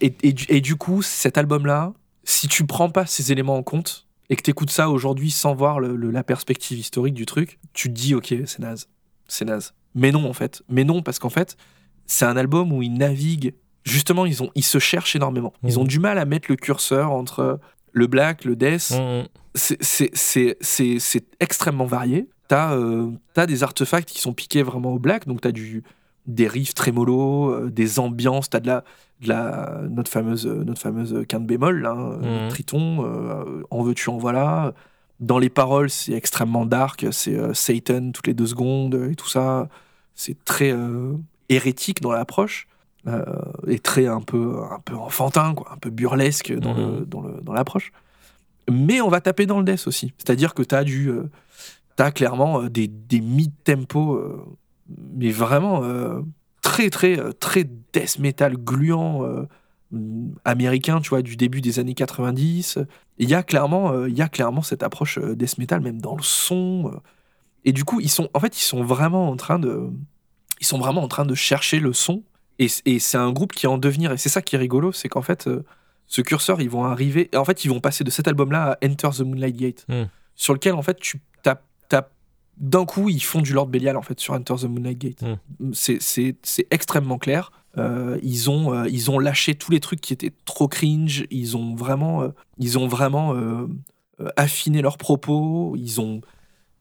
[0.02, 1.94] et, et du- et du coup, cet album-là,
[2.24, 5.54] si tu prends pas ces éléments en compte et que tu écoutes ça aujourd'hui sans
[5.56, 8.88] voir le- le- la perspective historique du truc, tu te dis, ok, c'est naze.
[9.28, 9.74] C'est naze.
[9.96, 10.62] Mais non, en fait.
[10.70, 11.58] Mais non, parce qu'en fait,
[12.06, 13.54] c'est un album où ils naviguent.
[13.84, 15.54] Justement, ils, ont, ils se cherchent énormément.
[15.64, 17.60] Ils ont du mal à mettre le curseur entre
[17.92, 18.94] le black, le death,
[19.56, 22.28] c'est- c'est extrêmement varié.
[22.50, 25.84] T'as euh, t'as des artefacts qui sont piqués vraiment au black, donc t'as du
[26.28, 28.84] des riffs trémolo, euh, des ambiances, t'as de la,
[29.22, 32.22] de la notre fameuse euh, notre fameuse quinte bémol, là, hein, Mhm.
[32.26, 34.74] notre triton, euh, en veux-tu en voilà.
[35.22, 39.16] Dans les paroles, c'est extrêmement dark, c'est euh, Satan toutes les deux secondes euh, et
[39.16, 39.70] tout ça.
[40.16, 41.14] C'est très euh,
[41.50, 42.68] hérétique dans l'approche.
[43.08, 43.24] euh,
[43.68, 47.00] et très un peu un peu enfantin quoi un peu burlesque dans Mhm.
[47.00, 47.92] le dans le dans l'approche
[48.70, 50.14] mais on va taper dans le death aussi.
[50.18, 51.10] C'est-à-dire que tu as du.
[52.00, 54.42] T'as clairement euh, des, des mid-tempo, euh,
[54.88, 56.22] mais vraiment euh,
[56.62, 59.28] très, très, très death metal gluant
[59.92, 62.80] mm, américain, tu vois, du début des années 90.
[63.18, 66.24] Il y a clairement, il y a clairement cette approche death metal, même dans le
[66.24, 67.02] son.
[67.66, 69.90] et du coup, ils sont, en fait, ils sont vraiment en train de.
[70.62, 72.24] Ils sont vraiment en train de chercher le son.
[72.60, 74.14] Et, c'est un groupe qui est en devenir.
[74.14, 75.50] Et c'est ça qui est rigolo, c'est qu'en fait,
[76.08, 77.30] ce curseur, ils vont arriver.
[77.36, 80.06] En fait, ils vont passer de cet album-là à Enter the Moonlight Gate, Hmm.
[80.36, 81.20] sur lequel, en fait, tu
[82.58, 85.22] D'un coup, ils font du Lord Belial, en fait, sur Enter the Moonlight Gate.
[85.22, 85.72] Hmm.
[85.74, 87.54] C'est- extrêmement clair.
[87.78, 91.26] Euh, ils, ont, euh, ils ont lâché tous les trucs qui étaient trop cringe.
[91.32, 93.34] Ils ont vraiment, euh, ils ont vraiment
[94.36, 95.76] affiné leurs propos.
[95.78, 96.20] Ils ont,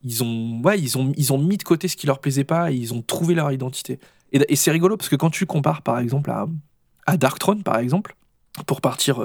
[0.02, 2.72] ils, ont, ouais, ils, ont, ils ont mis de côté ce qui leur plaisait pas
[2.72, 4.00] et ils ont trouvé leur identité.
[4.32, 6.46] Et, et c'est rigolo parce que quand tu compares par exemple à,
[7.06, 8.16] à Darkthrone, par exemple,
[8.66, 9.20] pour partir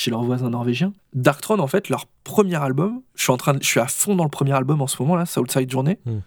[0.00, 3.62] chez leurs voisins norvégiens, Darkthrone, en fait, leur premier album, je suis, en train de-
[3.62, 6.18] je suis à fond dans le premier album en ce moment, là, Southside Journey, Mm.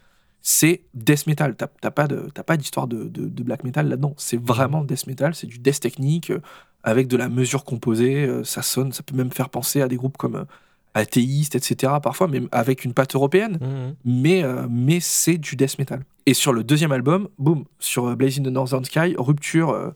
[0.42, 1.56] c'est death metal.
[1.56, 4.14] T'as t'as pas de- t'as pas d'histoire de, de- de black metal là-dedans.
[4.18, 6.40] C'est vraiment death metal, c'est du death technique, euh,
[6.84, 8.26] avec de la mesure composée.
[8.28, 10.46] euh, ça sonne, ça peut même faire penser à des groupes comme
[10.94, 11.94] athéistes, etc.
[12.02, 13.96] parfois, mais avec une patte européenne Mhm.
[14.06, 16.04] mais, euh, mais c'est du death metal.
[16.26, 19.90] Et sur le deuxième album, boum, sur euh, Blazing the Northern Sky, rupture euh,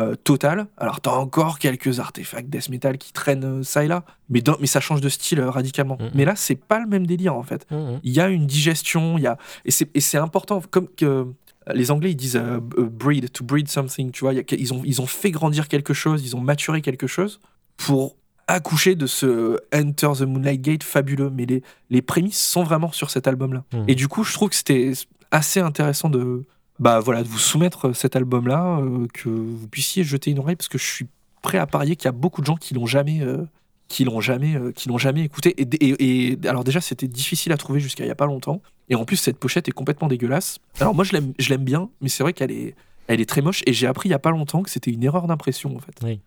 [0.00, 0.68] euh, totale.
[0.78, 4.66] Alors t'as encore quelques artefacts death metal qui traînent ça et là, mais, dans- mais
[4.66, 5.98] ça change de style euh, radicalement.
[6.14, 7.66] Mais là, c'est pas le même délire en fait.
[8.04, 11.26] Il y a une digestion, il y a et c'est important comme que
[11.74, 12.40] les Anglais ils disent
[12.78, 15.66] breed to breed something, tu vois, il y a- ils ont ils ont fait grandir
[15.68, 17.40] quelque chose, ils ont maturé quelque chose
[17.76, 18.16] pour
[18.48, 21.30] accoucher de ce Enter the Moonlight Gate fabuleux.
[21.30, 23.64] Mais les les prémices sont vraiment sur cet album-là.
[23.72, 23.84] Mhm.
[23.88, 24.92] Et du coup, je trouve que c'était
[25.30, 26.44] assez intéressant de
[26.78, 30.68] bah voilà de vous soumettre cet album-là, euh, que vous puissiez jeter une oreille parce
[30.68, 31.06] que je suis
[31.42, 33.44] prêt à parier qu'il y a beaucoup de gens qui l'ont jamais euh,
[33.88, 37.52] qui l'ont jamais euh, qui l'ont jamais écouté et, et- et- alors déjà c'était difficile
[37.52, 40.08] à trouver jusqu'à il y a pas longtemps et en plus cette pochette est complètement
[40.08, 42.74] dégueulasse alors moi je l'aime je l'aime bien mais c'est vrai qu'elle est
[43.06, 45.04] elle est très moche et j'ai appris il y a pas longtemps que c'était une
[45.04, 46.20] erreur d'impression en fait Oui.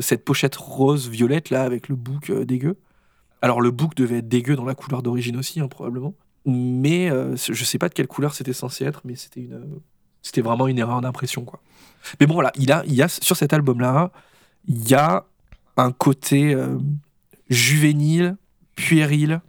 [0.00, 2.76] Cette pochette rose violette là avec le book euh, dégueu
[3.40, 6.14] alors le book devait être dégueu dans la couleur d'origine aussi hein, probablement
[6.44, 9.80] mais euh, je sais pas de quelle couleur c'était censé être mais c'était une
[10.20, 11.60] c'était vraiment une erreur d'impression quoi
[12.20, 14.12] mais bon voilà il a il a sur cet album là
[14.66, 15.24] il y a
[15.76, 16.78] un côté euh,
[17.48, 18.36] juvénile,
[18.76, 19.40] puéril,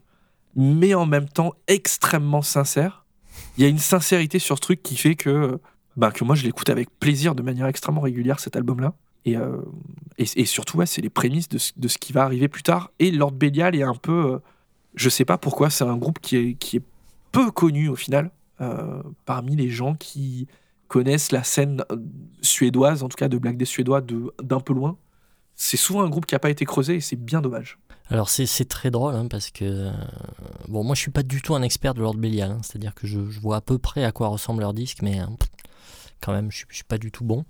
[0.56, 3.06] mais en même temps extrêmement sincère.
[3.58, 5.60] Il y a une sincérité sur ce truc qui fait que,
[5.98, 8.94] bah, que moi je l'écoute avec plaisir de manière extrêmement régulière cet album-là.
[9.26, 9.58] Et, euh,
[10.18, 12.92] et, et surtout, c'est les prémices de ce, qui va arriver plus tard.
[13.00, 14.34] Et Lord Belial est un peu.
[14.34, 14.40] euh,
[14.96, 16.82] je sais pas pourquoi, c'est un groupe qui est,
[17.32, 18.30] peu connu au final,
[18.62, 20.48] euh, parmi les gens qui
[20.88, 21.98] connaissent la scène euh,
[22.42, 24.98] suédoise, en tout cas de Black Death suédois, d'un peu loin.
[25.56, 27.80] C'est souvent un groupe qui n'a pas été creusé et c'est bien dommage.
[28.10, 29.90] Alors c'est très drôle hein, parce que
[30.68, 33.08] bon moi je suis pas du tout un expert de Lord Belial, hein, c'est-à-dire que
[33.08, 35.26] je, vois à peu près à quoi ressemble leur disque, mais euh,
[36.24, 37.46] quand même je, je suis pas du tout bon.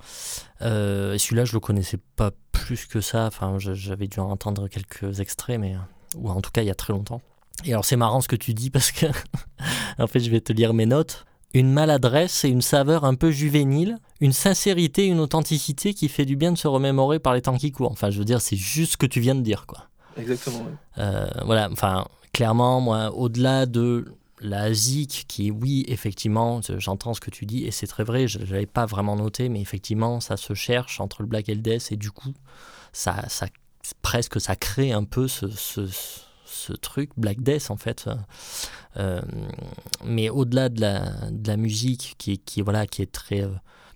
[0.61, 4.67] Euh, et Celui-là je le connaissais pas plus que ça, enfin j'avais dû en entendre
[4.67, 5.79] quelques extraits, mais euh,
[6.17, 7.21] ou en tout cas il y a très longtemps.
[7.65, 9.05] Et alors c'est marrant ce que tu dis parce que
[9.99, 11.25] en fait je vais te lire mes notes.
[11.55, 16.35] Une maladresse et une saveur un peu juvénile, une sincérité, une authenticité qui fait du
[16.35, 17.91] bien de se remémorer par les temps qui courent.
[17.91, 19.89] Enfin je veux dire c'est juste ce que tu viens de dire quoi.
[20.17, 20.65] Exactement.
[20.97, 24.05] Euh, voilà, enfin, clairement, moi, au-delà de
[24.43, 28.27] la zik, qui, oui, effectivement, je- j'entends ce que tu dis, et c'est très vrai,
[28.27, 31.55] je ne l'avais pas vraiment noté, mais effectivement, ça se cherche entre le black et
[31.55, 32.33] death, et du coup,
[32.91, 33.47] ça, ça,
[34.01, 35.87] presque, ça crée un peu ce, ce,
[36.45, 38.09] ce truc, black death, en fait.
[38.97, 39.21] Euh,
[40.05, 43.41] mais au-delà de la, de la musique, qui, qui, voilà, qui est très...
[43.41, 43.49] euh,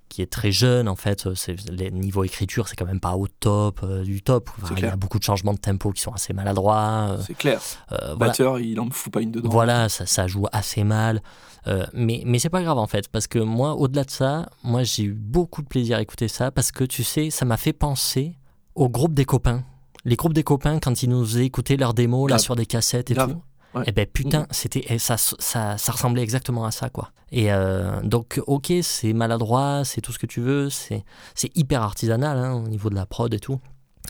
[0.10, 3.28] qui est très jeune en fait, c'est les niveaux écriture c'est quand même pas au
[3.28, 4.50] top euh, du top.
[4.62, 7.08] Enfin, il y a beaucoup de changements de tempo qui sont assez maladroits.
[7.12, 7.60] euh, C'est clair.
[7.92, 9.50] euh, voilà, Batteur, il en fout pas une dedans.
[9.50, 11.22] voilà, ça, ça joue assez mal.
[11.68, 14.84] Euh, mais mais c'est pas grave en fait, parce que moi, au-delà de ça, moi
[14.84, 17.74] j'ai eu beaucoup de plaisir à écouter ça, parce que tu sais, ça m'a fait
[17.74, 18.36] penser
[18.76, 19.64] au groupe des copains.
[20.06, 23.12] Les groupes des copains, quand ils nous faisaient écouter leurs démos là sur des cassettes
[23.12, 23.34] et Grave.
[23.34, 23.42] tout.
[23.78, 23.84] Ouais.
[23.88, 24.48] Et ben putain, Mhm.
[24.52, 27.12] c'était et ça, ça, ça ressemblait exactement à ça quoi.
[27.32, 31.04] Et euh, donc ok, c'est maladroit, c'est tout ce que tu veux, c'est
[31.36, 33.60] c'est hyper artisanal hein, au niveau de la prod et tout.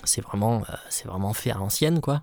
[0.03, 2.22] C'est vraiment, euh, c'est vraiment fait à l'ancienne quoi.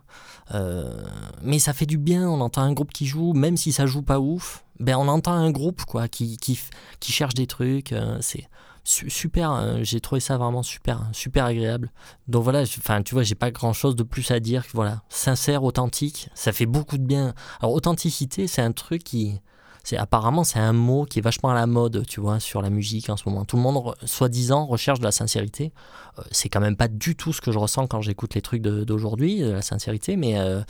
[0.54, 1.02] Euh,
[1.42, 4.02] mais ça fait du bien, on entend un groupe qui joue, même si ça joue
[4.02, 6.60] pas ouf, ben on entend un groupe quoi qui, qui,
[7.00, 8.46] qui cherche des trucs, c'est
[8.84, 11.90] super, euh, j'ai trouvé ça vraiment super, super agréable.
[12.28, 15.64] Donc voilà, enfin tu vois, j'ai pas grand chose de plus à dire voilà, sincère,
[15.64, 17.34] authentique, ça fait beaucoup de bien.
[17.60, 19.40] Alors authenticité, c'est un truc qui
[19.84, 22.70] c'est apparemment c'est un mot qui est vachement à la mode, tu vois, sur la
[22.70, 23.44] musique en ce moment.
[23.44, 25.72] Tout le monde, soi-disant, recherche de la sincérité.
[26.18, 28.62] Euh, c'est quand même pas du tout ce que je ressens quand j'écoute les trucs
[28.62, 30.62] d'aujourd'hui, de la sincérité, mais euh,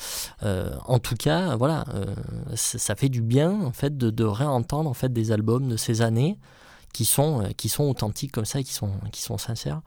[0.42, 1.84] euh, en tout cas, voilà,
[2.54, 5.76] ça ça fait du bien en fait de, de réentendre en fait des albums de
[5.76, 6.38] ces années
[6.94, 9.82] qui sont euh, qui sont authentiques comme ça qui sont qui sont sincères.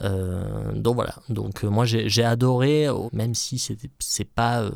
[0.00, 1.14] Euh, donc voilà.
[1.28, 4.68] Donc euh, moi j'ai adoré, même si c'est pas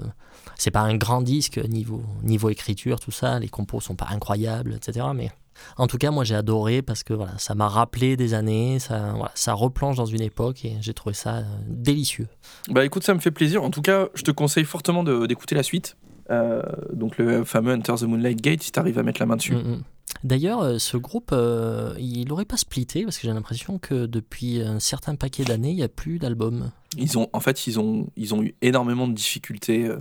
[0.56, 4.74] c'est pas un grand disque niveau niveau écriture tout ça, les compos sont pas incroyables,
[4.74, 5.06] etc.
[5.14, 5.30] Mais
[5.78, 9.12] en tout cas moi j'ai adoré parce que voilà ça m'a rappelé des années, ça
[9.12, 12.28] voilà, ça replonge dans une époque et j'ai trouvé ça délicieux.
[12.68, 13.64] Bah écoute, ça me fait plaisir.
[13.64, 15.96] En tout cas, je te conseille fortement d'écouter la suite.
[16.30, 16.62] Euh,
[16.92, 19.54] donc le fameux Enter the Moonlight Gate, si t'arrives à mettre la main dessus.
[19.54, 19.82] Mm, mm.
[20.24, 24.60] D'ailleurs, euh, ce groupe, euh, il n'aurait pas splitté parce que j'ai l'impression que depuis
[24.60, 26.70] un certain paquet d'années, il n'y a plus d'albums.
[26.96, 29.86] Ils ont, en fait, ils ont, ils ont eu énormément de difficultés.
[29.86, 29.98] euh.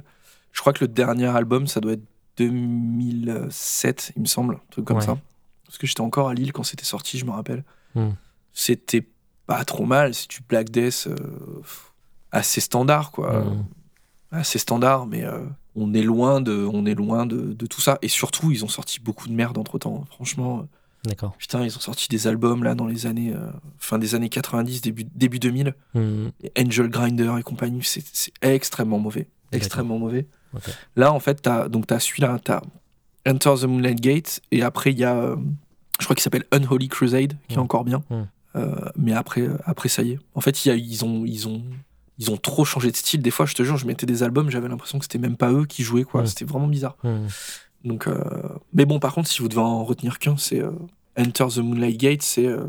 [0.52, 2.04] Je crois que le dernier album, ça doit être
[2.38, 5.06] 2007, il me semble, un truc comme Ouais.
[5.06, 5.18] ça.
[5.66, 7.64] Parce que j'étais encore à Lille quand c'était sorti, je me rappelle.
[7.96, 8.12] Hmm.
[8.54, 9.08] C'était
[9.48, 11.16] pas trop mal, c'est du Black Death euh,
[12.32, 13.42] assez standard, quoi.
[13.44, 13.66] Mm.
[14.32, 15.40] Assez standard, mais euh,
[15.76, 17.98] on est loin, de, on est loin de, de tout ça.
[18.02, 20.06] Et surtout, ils ont sorti beaucoup de merde entre temps.
[20.12, 20.68] Franchement,
[21.06, 21.36] D'accord.
[21.38, 24.82] putain, ils ont sorti des albums là dans les années, euh, fin des années 90,
[24.82, 25.74] début, début 2000.
[25.94, 26.28] Hmm.
[26.60, 28.04] Angel Grinder et compagnie, c'est
[28.42, 29.28] extrêmement mauvais.
[29.52, 30.28] Extrêmement mauvais.
[30.96, 32.62] Là, en fait, t'as, donc t'as celui-là, t'as
[33.28, 35.36] Enter the Moonlight Gate, et après, il y a, euh,
[36.00, 37.62] je crois qu'il s'appelle Unholy Crusade, qui est Mm.
[37.62, 38.04] encore bien.
[38.10, 38.22] Mm.
[38.58, 40.20] Euh, mais après, euh, après, ça y est.
[40.34, 41.64] En fait, y a, ils, ont, ils, ont,
[42.22, 43.22] ils ont trop changé de style.
[43.22, 45.52] Des fois, je te jure, je mettais des albums, j'avais l'impression que c'était même pas
[45.52, 46.22] eux qui jouaient, quoi.
[46.22, 46.28] Mm.
[46.28, 46.96] C'était vraiment bizarre.
[47.84, 48.24] Donc, euh,
[48.74, 50.72] mais bon, par contre, si vous devez en retenir qu'un, c'est euh,
[51.18, 52.68] Enter the Moonlight Gate, c'est euh,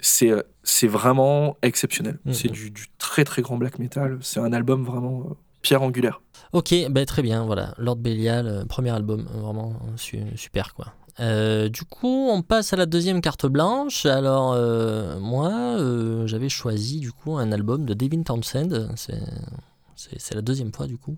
[0.00, 2.18] c'est euh, c'est vraiment exceptionnel.
[2.24, 2.32] Mhm.
[2.32, 4.18] C'est du, du très très grand black metal.
[4.22, 6.22] C'est un album vraiment euh, pierre angulaire.
[6.52, 7.74] Ok, ben très bien, voilà.
[7.78, 10.94] Lord Belial, euh, premier album, vraiment su- super quoi.
[11.20, 14.06] Euh, du coup, on passe à la deuxième carte blanche.
[14.06, 18.88] Alors, euh, moi, euh, j'avais choisi du coup un album de Devin Townsend.
[18.96, 21.16] C'est, la deuxième fois du coup.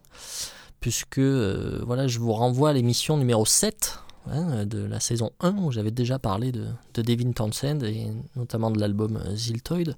[0.80, 3.98] Puisque, voilà, je vous renvoie à l'émission numéro 7
[4.30, 8.70] hein, de la saison 1 où j'avais déjà parlé de, de Devin Townsend et notamment
[8.70, 9.96] de l'album Ziltoid.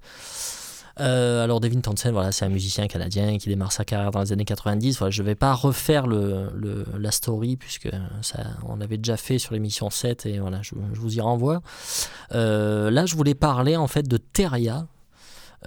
[1.01, 4.33] Euh, alors Devin Townsend, voilà, c'est un musicien canadien qui démarre sa carrière dans les
[4.33, 4.99] années 90.
[4.99, 6.51] Voilà, je ne vais pas refaire le,
[6.99, 7.89] la story puisque
[8.23, 11.63] ça, on l'avait déjà fait sur l'émission 7 et voilà, je, je vous y renvoie.
[12.35, 14.87] Euh, là, je voulais parler en fait de Teria,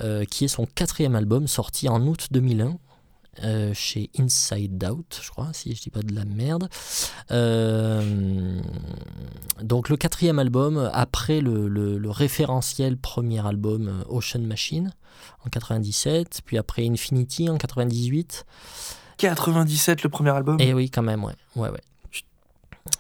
[0.02, 2.78] euh, qui est son quatrième album sorti en août 2001.
[3.44, 6.68] Euh, chez Inside Out, je crois, si je dis pas de la merde.
[7.32, 8.60] Euh,
[9.62, 14.92] donc le quatrième album, après le, le- le référentiel premier album euh, Ocean Machine
[15.46, 18.46] en 97, puis après Infinity en 98.
[19.18, 20.60] 97 le premier album?
[20.60, 21.34] Et oui, quand même, ouais.
[21.56, 21.82] ouais, ouais.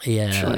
[0.06, 0.56] Et, euh,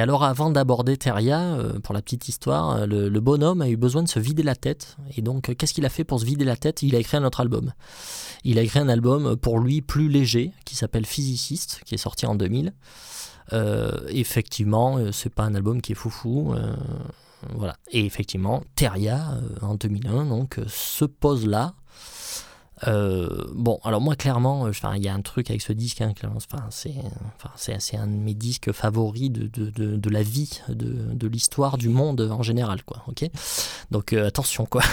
[0.00, 4.02] alors, avant d'aborder Teria, euh, pour la petite histoire, le, le bonhomme a eu besoin
[4.02, 4.96] de se vider la tête.
[5.16, 6.82] Et donc, qu'est-ce qu'il a fait pour se vider la tête?
[6.82, 7.72] Il a écrit un autre album.
[8.44, 12.26] Il a écrit un album pour lui plus léger, qui s'appelle Physicist, qui est sorti
[12.26, 12.72] en 2000.
[13.52, 16.52] Euh, effectivement, euh, c'est pas un album qui est foufou.
[16.54, 16.74] euh,
[17.54, 17.76] voilà.
[17.90, 21.74] Et effectivement, Teria, euh, en 2001, donc, se pose là.
[22.86, 26.12] Euh, bon, alors moi, clairement, euh, il y a un truc avec ce disque, hein,
[27.56, 32.20] c'est un de mes disques favoris de, de, de, la vie, de, l'histoire du monde
[32.20, 33.30] en général, quoi, ok?
[33.90, 34.82] Donc euh, attention, quoi.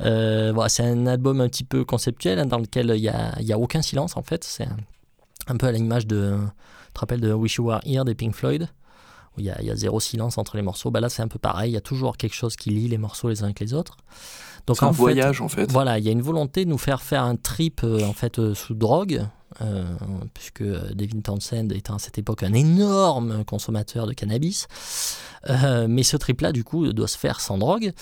[0.00, 3.52] Euh, c'est un album un petit peu conceptuel, hein, dans lequel il n'y a, y
[3.52, 4.42] a aucun silence, en fait.
[4.42, 4.66] C'est
[5.46, 6.38] un, peu à l'image de,
[6.86, 8.68] tu te rappelles de Wish You Were Here des Pink Floyd?
[9.36, 10.90] Où il y, y a zéro silence entre les morceaux.
[10.90, 11.70] Bah là, c'est un peu pareil.
[11.70, 13.96] Il y a toujours quelque chose qui lie les morceaux les uns avec les autres.
[14.66, 15.70] Donc C'est un en fait, voyage en fait.
[15.70, 18.38] voilà, il y a une volonté de nous faire faire un trip euh, en fait
[18.38, 19.26] euh, sous drogue,
[19.60, 19.84] euh,
[20.34, 24.68] puisque Devin Townsend était à cette époque un énorme consommateur de cannabis.
[25.88, 27.92] Mais ce trip-là, du coup, doit se faire sans drogue,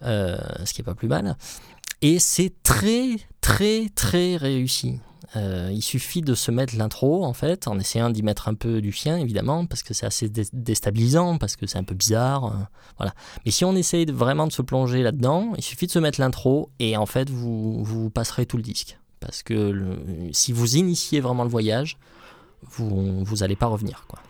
[0.00, 1.36] ce qui est pas plus mal.
[2.00, 4.98] Et c'est très, très, très réussi.
[5.34, 8.80] Euh, il suffit de se mettre l'intro, en fait, en essayant d'y mettre un peu
[8.80, 12.44] du chien, évidemment, parce que c'est assez dé- déstabilisant, parce que c'est un peu bizarre.
[12.46, 12.50] euh,
[12.98, 13.12] voilà.
[13.44, 16.70] Mais si on essaye vraiment de se plonger là-dedans, il suffit de se mettre l'intro,
[16.78, 18.98] et en fait, vous, vous passerez tout le disque.
[19.18, 19.98] Parce que
[20.32, 21.96] si vous initiez vraiment le voyage,
[22.62, 24.04] vous vous allez pas revenir.
[24.08, 24.20] Quoi.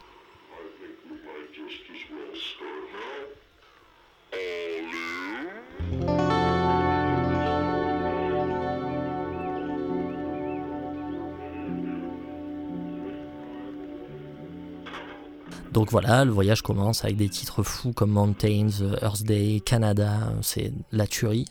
[15.77, 18.71] Donc voilà, le voyage commence avec des titres fous comme Mountains,
[19.03, 21.45] Earth Day, Canada, c'est la tuerie.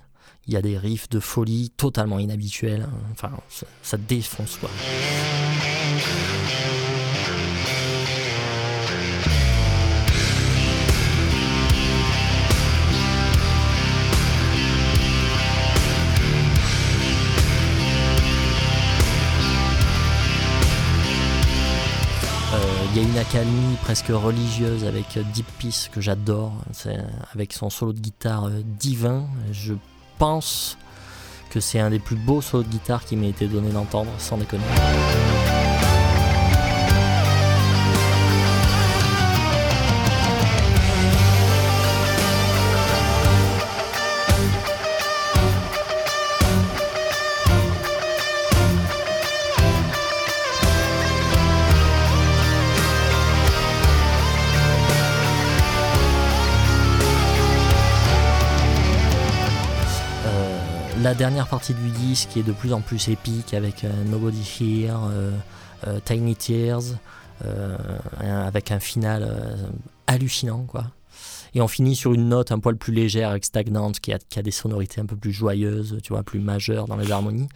[0.48, 2.88] Il y a des riffs de folie totalement inhabituels.
[2.90, 3.00] hein.
[3.12, 4.72] Enfin, ça, ça défonce quoi.
[22.96, 26.98] Il y a une accalmie presque religieuse avec euh, Deep Peace que j'adore, C'est-
[27.34, 29.26] avec son solo de guitare euh, divin.
[29.52, 29.74] Je
[30.18, 30.78] pense
[31.50, 34.38] que c'est un des plus beaux solos de guitare qui m'a été donné d'entendre, sans
[34.38, 34.64] déconner.
[61.06, 64.98] La dernière partie du disque est de plus en plus épique avec euh, Nobody Here,
[65.08, 65.30] euh,
[65.86, 66.82] euh, Tiny Tears,
[68.20, 69.30] avec un final
[70.08, 70.86] hallucinant quoi.
[71.54, 74.50] Et on finit sur une note un poil plus légère avec Stagnante qui a, des
[74.50, 77.50] sonorités un peu plus joyeuses, tu vois, plus majeures dans les harmonies.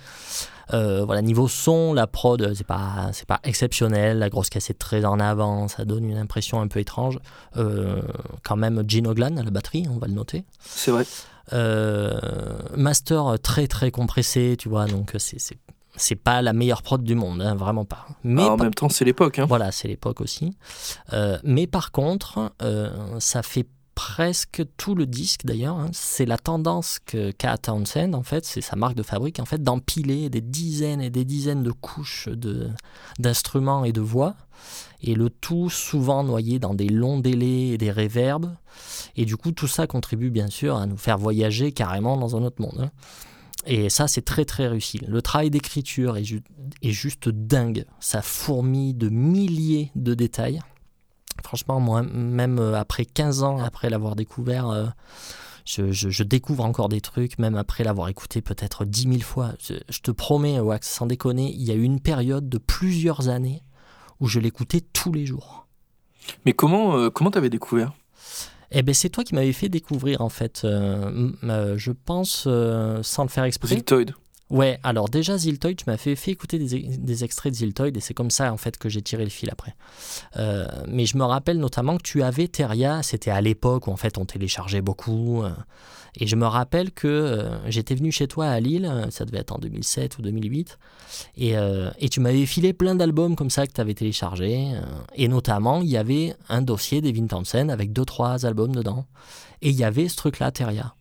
[0.71, 4.19] Voilà, niveau son, la prod, c'est pas, c'est pas exceptionnel.
[4.19, 7.17] La grosse caisse est très en avant, ça donne une impression un peu étrange.
[7.55, 10.43] Quand même, Gene Oglan à la batterie, on va le noter.
[10.59, 11.05] C'est vrai.
[11.53, 12.19] Euh,
[12.75, 15.57] master très très compressé, tu vois, donc c'est, c'est,
[15.95, 18.07] c'est pas la meilleure prod du monde, hein, vraiment pas.
[18.23, 19.39] Mais Ah, en par- même temps, c'est l'époque.
[19.39, 19.45] Hein.
[19.47, 20.55] voilà, c'est l'époque aussi.
[21.13, 25.77] Euh, mais par contre, euh, ça fait presque tout le disque d'ailleurs.
[25.77, 25.89] hein.
[25.91, 29.61] C'est la tendance que qu'a Townsend, en fait, c'est sa marque de fabrique, en fait,
[29.61, 32.69] d'empiler des dizaines et des dizaines de couches de,
[33.19, 34.35] d'instruments et de voix.
[35.01, 38.53] Et le tout souvent noyé dans des longs délais et des réverbes.
[39.15, 42.43] Et du coup, tout ça contribue bien sûr à nous faire voyager carrément dans un
[42.43, 42.79] autre monde.
[42.81, 42.91] hein.
[43.65, 44.99] Et ça, c'est très très réussi.
[45.07, 46.43] Le travail d'écriture est, ju-
[46.81, 47.85] est juste dingue.
[47.99, 50.61] Ça fourmille de milliers de détails.
[51.43, 54.87] Franchement, moi, même euh, après 15 ans, après l'avoir découvert, euh,
[55.65, 59.53] je découvre encore des trucs, même après l'avoir écouté peut-être 10 000 fois.
[59.61, 63.29] Je, je te promets, Wax, sans déconner, il y a eu une période de plusieurs
[63.29, 63.61] années
[64.19, 65.67] où je l'écoutais tous les jours.
[66.45, 67.93] Mais comment euh, comment t'avais découvert?
[68.71, 70.61] Eh ben, c'est toi qui m'avais fait découvrir, en fait.
[70.63, 72.47] euh, euh, je pense,
[73.01, 73.69] sans le faire exprès.
[73.69, 74.13] Ziltoid.
[74.51, 77.99] Ouais, alors déjà Ziltoid, tu m'as fait, fait écouter des, des extraits de Ziltoid et
[77.99, 79.75] c'est comme ça en fait que j'ai tiré le fil après.
[80.37, 83.95] Euh, mais je me rappelle notamment que tu avais Teria, c'était à l'époque où en
[83.95, 85.43] fait on téléchargeait beaucoup.
[85.43, 85.51] euh,
[86.15, 89.51] et je me rappelle que euh, j'étais venu chez toi à Lille, ça devait être
[89.51, 90.77] en 2007 ou 2008,
[91.37, 94.71] et, euh, et tu m'avais filé plein d'albums comme ça que tu avais téléchargés.
[94.73, 94.81] euh,
[95.15, 99.05] et notamment, il y avait un dossier d'Evin Townsend avec deux trois albums dedans.
[99.61, 100.95] Et il y avait ce truc-là, Teria.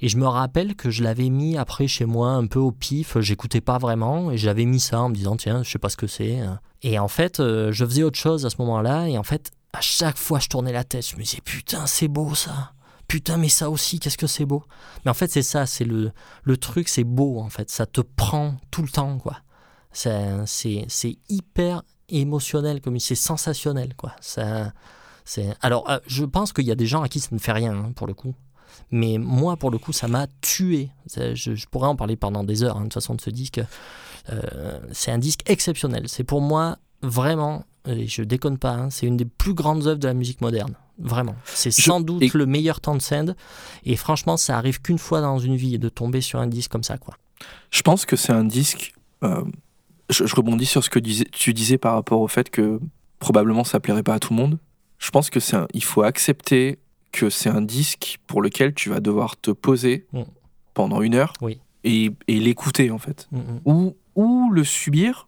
[0.00, 3.18] Et je me rappelle que je l'avais mis après chez moi un peu au pif,
[3.20, 5.96] j'écoutais pas vraiment, et j'avais mis ça en me disant tiens, je sais pas ce
[5.96, 6.40] que c'est.
[6.82, 10.16] Et en fait, je faisais autre chose à ce moment-là, et en fait, à chaque
[10.16, 12.72] fois je tournais la tête, je me disais putain, c'est beau ça.
[13.08, 14.64] Putain, mais ça aussi, qu'est-ce que c'est beau.
[15.04, 18.00] Mais en fait, c'est ça, c'est le, le truc, c'est beau en fait, ça te
[18.00, 19.38] prend tout le temps quoi.
[19.92, 24.12] C'est, hyper émotionnel, comme c'est sensationnel quoi.
[24.20, 24.72] Ça.
[25.62, 27.72] Alors, euh, je pense qu'il y a des gens à qui ça ne fait rien
[27.72, 28.34] hein, pour le coup.
[28.90, 30.90] Mais moi, pour le coup, ça m'a tué.
[31.16, 33.60] Je pourrais en parler pendant des heures, hein, de toute façon, de ce disque.
[34.30, 36.08] Euh, c'est un disque exceptionnel.
[36.08, 39.98] C'est pour moi, vraiment, et je déconne pas, hein, c'est une des plus grandes œuvres
[39.98, 40.74] de la musique moderne.
[40.98, 41.34] Vraiment.
[41.44, 43.34] C'est Je- sans doute et- le meilleur temps de scène.
[43.84, 46.84] Et franchement, ça arrive qu'une fois dans une vie de tomber sur un disque comme
[46.84, 46.98] ça.
[46.98, 47.14] quoi.
[47.70, 48.94] Je pense que c'est un disque.
[49.22, 49.42] euh,
[50.10, 52.78] je, je rebondis sur ce que disais- tu disais par rapport au fait que
[53.20, 54.58] probablement ça plairait pas à tout le monde.
[54.98, 56.78] Je pense que c'est un- il faut accepter
[57.10, 60.22] que c'est un disque pour lequel tu vas devoir te poser Mm.
[60.74, 61.58] pendant une heure Oui.
[61.84, 63.28] et, et l'écouter en fait.
[63.32, 63.60] Mm, mm.
[63.64, 65.26] Ou, ou le subir,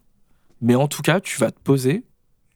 [0.61, 2.05] mais en tout cas, tu vas te poser,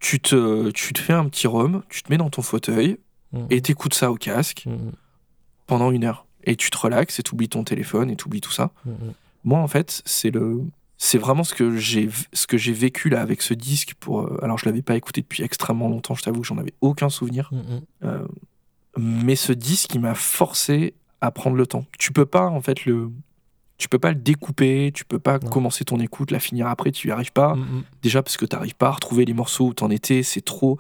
[0.00, 2.98] tu te, tu te fais un petit rhum, tu te mets dans ton fauteuil
[3.32, 4.90] Mm, et t'écoutes ça au casque mm,
[5.66, 6.26] pendant une heure.
[6.44, 8.72] Et tu te relaxes et t'oublies ton téléphone et t'oublies tout ça.
[8.86, 8.92] mm.
[9.44, 10.62] Moi, en fait, c'est le,
[10.98, 13.94] c'est vraiment ce que j'ai, ce que j'ai vécu là avec ce disque.
[13.98, 16.14] Pour, euh, alors, je l'avais pas écouté depuis extrêmement longtemps.
[16.14, 17.50] Je t'avoue que j'en avais aucun souvenir.
[17.52, 18.04] Mm.
[18.04, 18.26] Euh,
[18.98, 21.86] mais ce disque, il m'a forcé à prendre le temps.
[21.98, 23.10] Tu peux pas, en fait, le,
[23.80, 24.92] tu peux pas le découper.
[24.94, 25.48] Tu peux pas Non.
[25.50, 26.92] commencer ton écoute, la finir après.
[26.92, 27.56] Tu y arrives pas.
[27.56, 27.82] Mm, mm.
[28.02, 30.22] Déjà parce que t'arrives pas à retrouver les morceaux où t'en étais.
[30.22, 30.78] C'est trop,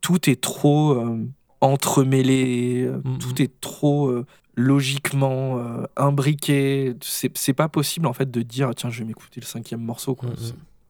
[0.00, 1.18] tout est trop euh,
[1.60, 2.82] entremêlé.
[2.86, 3.18] euh, Mhm.
[3.18, 4.26] Tout est trop euh,
[4.56, 6.94] logiquement euh, imbriqué.
[7.02, 10.14] C'est pas possible en fait de dire tiens je vais m'écouter le cinquième morceau.
[10.14, 10.30] Quoi.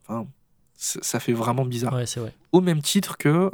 [0.06, 0.26] Enfin,
[0.76, 1.92] ça fait vraiment bizarre.
[1.94, 2.32] Ouais, c'est vrai.
[2.52, 3.50] Au même titre que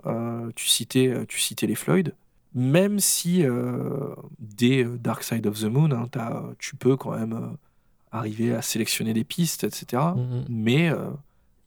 [0.55, 2.15] tu citais, tu citais les Floyd.
[2.57, 6.09] Même si euh, dès Dark Side of the Moon, hein,
[6.61, 7.57] tu peux quand même
[8.15, 10.45] arriver à sélectionner des pistes, etc mm.
[10.49, 11.11] mais euh,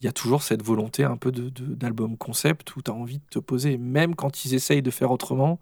[0.02, 2.93] il y a toujours cette volonté un peu de, de- d'album concept où tu as
[2.93, 5.60] envie de te poser, même quand ils essayent de faire autrement.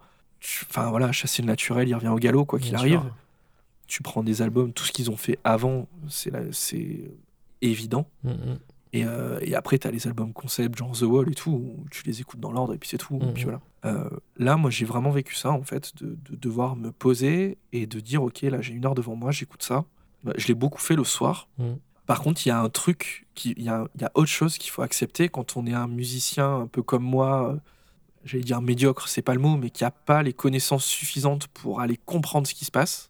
[0.69, 2.99] Enfin voilà, Chasser le naturel, il revient au galop, quoi qu'il arrive.
[2.99, 3.15] sûr.
[3.87, 6.31] Tu prends des albums, tout ce qu'ils ont fait avant, c'est,
[7.61, 8.07] évident.
[8.23, 8.29] Mm.
[8.93, 11.85] Et, euh, et après, tu as les albums concept, genre The Wall et tout, où
[11.91, 13.17] tu les écoutes dans l'ordre et puis c'est tout.
[13.33, 13.51] puis Mhm.
[13.51, 13.61] voilà.
[13.85, 17.87] Euh, là, moi, j'ai vraiment vécu ça, en fait, de, de devoir me poser et
[17.87, 19.85] de dire, OK, là, j'ai une heure devant moi, j'écoute ça.
[20.25, 21.47] Bah, je l'ai beaucoup fait le soir.
[21.59, 21.77] Mhm.
[22.05, 24.71] Par contre, il y a un truc, il y a, y a autre chose qu'il
[24.71, 27.57] faut accepter quand on est un musicien un peu comme moi, euh,
[28.25, 31.81] j'allais dire médiocre, c'est pas le mot, mais qui a pas les connaissances suffisantes pour
[31.81, 33.09] aller comprendre ce qui se passe.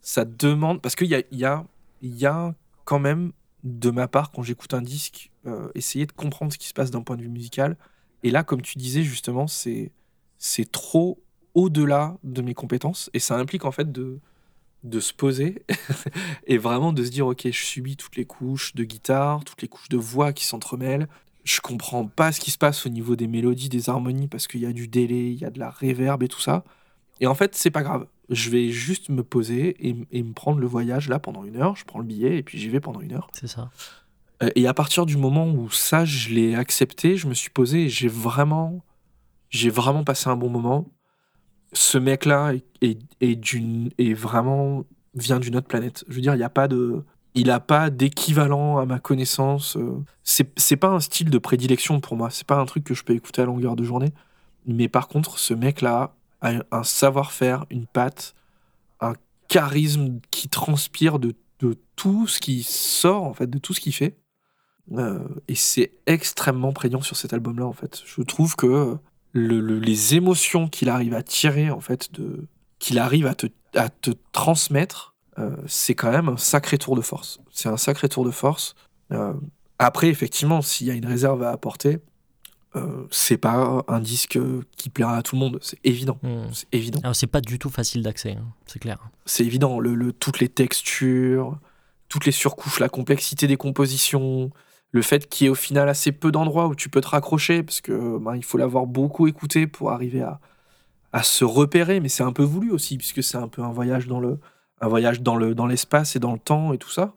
[0.00, 1.64] Ça demande, parce qu'il y a, y, a,
[2.00, 3.32] il y a quand même
[3.64, 6.90] de ma part, quand j'écoute un disque, euh, essayer de comprendre ce qui se passe
[6.90, 7.76] d'un point de vue musical.
[8.22, 9.92] Et là, comme tu disais justement, c'est
[10.72, 11.22] trop
[11.54, 13.10] au-delà de mes compétences.
[13.14, 14.18] Et ça implique en fait de,
[14.84, 15.64] de se poser
[16.46, 19.68] et vraiment de se dire ok je subis toutes les couches de guitare toutes les
[19.68, 21.08] couches de voix qui s'entremêlent.
[21.44, 24.60] Je comprends pas ce qui se passe au niveau des mélodies des harmonies parce qu'il
[24.60, 26.64] y a du délai il y a de la réverb et tout ça.
[27.20, 28.06] Et en fait c'est pas grave.
[28.28, 31.76] Je vais juste me poser et, et me prendre le voyage là pendant une heure.
[31.76, 33.28] Je prends le billet et puis j'y vais pendant une heure.
[33.32, 33.70] C'est ça.
[34.42, 37.84] euh, Et à partir du moment où ça, je l'ai accepté, je me suis posé
[37.84, 38.82] et j'ai vraiment,
[39.50, 40.88] j'ai vraiment passé un bon moment.
[41.72, 46.04] Ce mec-là est, vraiment vient d'une autre planète.
[46.08, 47.02] Je veux dire, il n'y a pas de,
[47.34, 49.76] il a pas d'équivalent à ma connaissance.
[49.76, 52.30] euh, C'est, c'est pas un style de prédilection pour moi.
[52.30, 54.12] C'est pas un truc que je peux écouter à longueur de journée.
[54.66, 58.34] Mais par contre, ce mec-là a un- savoir-faire, une patte,
[59.00, 59.14] un
[59.48, 63.94] charisme qui transpire de, de tout ce qui sort en fait, de tout ce qu'il
[63.94, 64.16] fait.
[64.92, 68.02] Euh, et c'est extrêmement prégnant sur cet album-là, en fait.
[68.04, 68.96] Je trouve que
[69.32, 72.46] le- le- les émotions qu'il arrive à tirer, en fait, de,
[72.78, 77.00] qu'il arrive à te, à te transmettre, euh, c'est quand même un sacré tour de
[77.00, 77.40] force.
[77.50, 78.74] C'est un sacré tour de force.
[79.12, 79.32] Euh,
[79.78, 81.98] après, effectivement, s'il y a une réserve à apporter,
[82.76, 84.38] euh, c'est pas un disque
[84.76, 85.58] qui plaira à tout le monde.
[85.62, 86.18] C'est évident.
[86.22, 86.44] Hmm.
[86.52, 87.00] C'est évident.
[87.02, 88.98] Alors, c'est pas du tout facile d'accès, hein, c'est clair.
[89.26, 89.78] C'est évident.
[89.78, 91.58] Le, le- toutes les textures,
[92.08, 94.50] toutes les surcouches, la complexité des compositions,
[94.92, 97.62] le fait qu'il y ait au final assez peu d'endroits où tu peux te raccrocher,
[97.62, 100.38] parce que ben, il faut l'avoir beaucoup écouté pour arriver à,
[101.12, 104.06] à se repérer, mais c'est un peu voulu aussi, puisque c'est un peu un voyage
[104.06, 104.38] dans le,
[104.80, 107.14] un voyage dans le, dans l'espace et dans le temps et tout ça.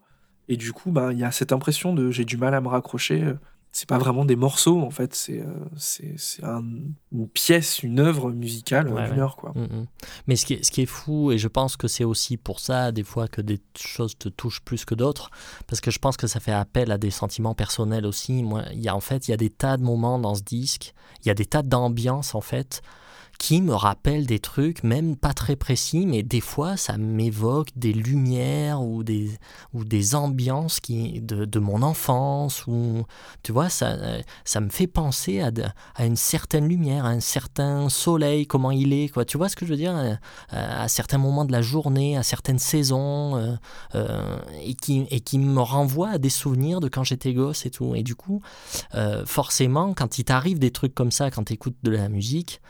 [0.48, 2.68] Et du coup, ben, il y a cette impression de j'ai du mal à me
[2.68, 3.34] raccrocher.
[3.78, 6.64] C'est pas vraiment des morceaux, en fait, c'est euh, c'est un-
[7.12, 9.20] une pièce, une œuvre musicale Ouais, d'une ouais.
[9.20, 9.52] heure, quoi.
[9.54, 9.86] Mm, mm.
[10.28, 12.62] Mais ce qui, est, ce qui est fou, et je pense que c'est aussi pour
[12.62, 15.30] ça, des fois, que des choses te touchent plus que d'autres,
[15.68, 18.44] parce que je pense que ça fait appel à des sentiments personnels aussi.
[18.44, 20.42] Moi, il y a en fait, il y a des tas de moments dans ce
[20.44, 22.82] disque, il y a des tas d'ambiances, en fait,
[23.38, 27.94] qui me rappellent des trucs, même pas très précis, mais des fois, ça m'évoque des
[27.94, 29.30] lumières ou des,
[29.74, 33.04] ou des ambiances qui, de, de mon enfance, ou,
[33.44, 33.98] tu vois, ça,
[34.46, 35.52] ça me fait penser à,
[35.96, 39.26] à une certaine lumière, à un certain soleil, comment il est, quoi.
[39.26, 39.96] Tu vois ce que je veux dire?
[39.96, 40.16] Euh,
[40.50, 43.56] À certains moments de la journée, à certaines saisons, euh,
[43.96, 47.70] euh, et, qui, et qui me renvoie à des souvenirs de quand j'étais gosse et
[47.70, 47.96] tout.
[47.96, 48.42] Et du coup,
[49.26, 52.62] forcément, quand il t'arrive des trucs comme ça, quand tu écoutes de la musique,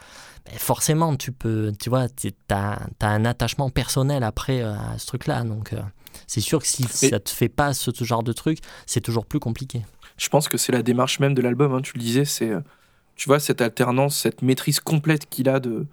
[0.45, 5.05] ben, forcément, tu peux, tu vois, tu as, un attachement personnel après euh, à ce
[5.07, 5.43] truc-là.
[5.43, 5.81] Donc, euh,
[6.27, 9.01] c'est sûr que si Et- ça te fait pas ce, ce genre de truc, c'est
[9.01, 9.81] toujours plus compliqué.
[10.17, 12.61] Je pense que c'est la démarche même de l'album, hein, tu le disais, c'est, euh,
[13.15, 15.87] tu vois, cette alternance, cette maîtrise complète qu'il a de,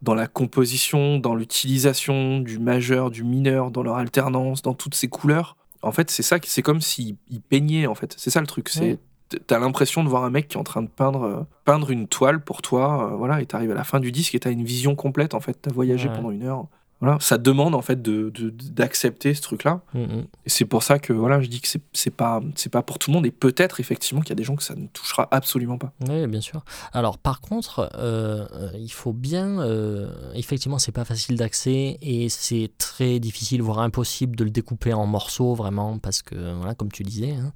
[0.00, 5.08] dans la composition, dans l'utilisation du majeur, du mineur, dans leur alternance, dans toutes ces
[5.08, 5.56] couleurs.
[5.82, 8.14] En fait, c'est ça, qui- c'est comme s'il il peignait, en fait.
[8.16, 8.68] C'est ça le truc.
[8.68, 8.98] C'est, Ouais.
[9.46, 12.08] T'as l'impression de voir un mec qui est en train de peindre, euh, peindre une
[12.08, 14.64] toile pour toi, euh, voilà, et t'arrives à la fin du disque et t'as une
[14.64, 15.54] vision complète, en fait.
[15.60, 16.14] T'as voyagé Ouais.
[16.14, 16.66] pendant une heure.
[17.00, 19.82] Voilà, ça demande, en fait, de, de- d'accepter ce truc-là.
[19.94, 20.26] Mm, mm.
[20.46, 23.10] Et c'est pour ça que voilà, je dis que c'est pas c'est pas pour tout
[23.10, 25.78] le monde et peut-être effectivement qu'il y a des gens que ça ne touchera absolument
[25.78, 25.92] pas.
[26.08, 26.64] Oui, bien sûr.
[26.92, 28.46] Alors, par contre, euh,
[28.78, 29.60] il faut bien.
[29.60, 34.92] euh, effectivement, c'est pas facile d'accès et c'est très difficile, voire impossible de le découper
[34.92, 37.32] en morceaux, vraiment, parce que, voilà, comme tu disais.
[37.34, 37.52] hein.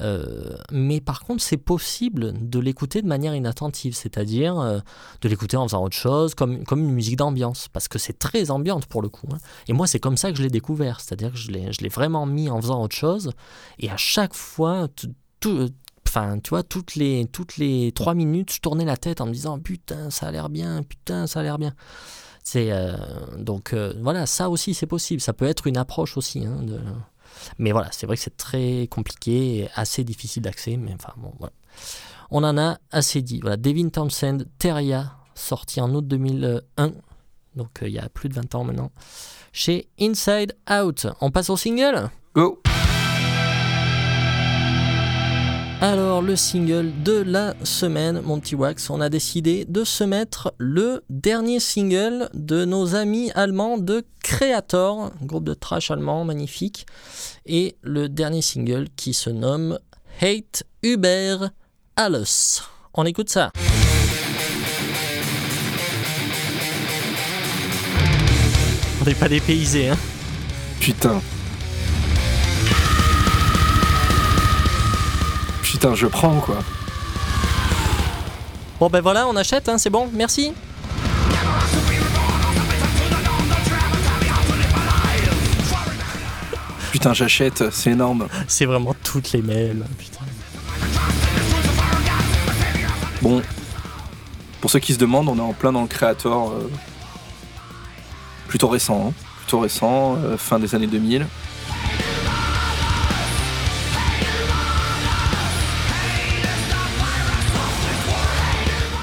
[0.00, 4.78] Euh, mais par contre, c'est possible de l'écouter de manière inattentive, c'est-à-dire euh,
[5.22, 8.50] de l'écouter en faisant autre chose, comme, comme une musique d'ambiance, parce que c'est très
[8.88, 9.28] pour le coup.
[9.32, 9.38] hein.
[9.68, 12.50] Et moi, c'est comme ça que je l'ai découvert, c'est-à-dire que je l'ai vraiment mis
[12.50, 13.32] en faisant autre chose,
[13.78, 14.88] et à chaque fois,
[15.40, 15.70] tout,
[16.06, 19.32] enfin, tu vois, toutes les, toutes les trois minutes, je tournais la tête en me
[19.32, 21.72] disant putain, ça a l'air bien, putain, ça a l'air bien.
[22.42, 22.96] C'est euh,
[23.38, 25.20] donc euh, voilà, ça aussi c'est possible.
[25.20, 26.46] Ça peut être une approche aussi.
[26.46, 26.64] hein.
[27.58, 30.76] Mais voilà, c'est vrai que c'est très compliqué, assez difficile d'accès.
[30.76, 31.52] Mais enfin bon, voilà.
[32.30, 33.40] On en a assez dit.
[33.40, 36.92] Voilà, Devin Townsend, Teria, sorti en août 2001.
[37.56, 38.90] Donc euh, il y a plus de 20 ans maintenant.
[39.52, 41.06] Chez Inside Out.
[41.20, 42.10] On passe au single?
[42.34, 42.62] Go.
[45.82, 50.54] Alors, le single de la semaine, mon petit Wax, on a décidé de se mettre
[50.56, 56.86] le dernier single de nos amis allemands de Creator, groupe de trash allemand magnifique,
[57.44, 59.78] et le dernier single qui se nomme
[60.22, 61.36] Hate Über
[61.94, 62.62] Alles.
[62.94, 63.52] On écoute ça.
[69.06, 69.96] N'est pas dépaysés, hein
[70.80, 71.20] Putain.
[75.62, 76.58] Putain, je prends quoi.
[78.80, 80.52] Bon ben voilà, on achète, hein, c'est bon, merci.
[86.92, 88.26] Putain, j'achète, c'est énorme.
[88.48, 90.24] C'est vraiment toutes les mêmes, putain.
[93.22, 93.42] Bon,
[94.60, 96.50] pour ceux qui se demandent, on est en plein dans le créateur.
[96.50, 96.70] euh,
[98.48, 99.12] plutôt récent, hein.
[99.40, 101.26] plutôt récent, euh, fin des années 2000.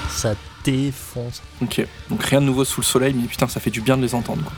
[0.09, 1.41] Ça défonce.
[1.61, 4.01] Ok, donc rien de nouveau sous le soleil, mais putain, ça fait du bien de
[4.01, 4.43] les entendre.
[4.43, 4.53] quoi.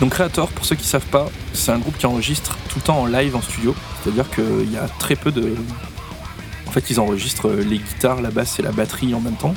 [0.00, 3.00] Donc Creator, pour ceux qui savent pas, c'est un groupe qui enregistre tout le temps
[3.00, 3.74] en live en studio.
[4.02, 5.54] C'est-à-dire qu'il y a très peu de...
[6.70, 9.54] En fait, ils enregistrent les guitares, la basse et la batterie en même temps.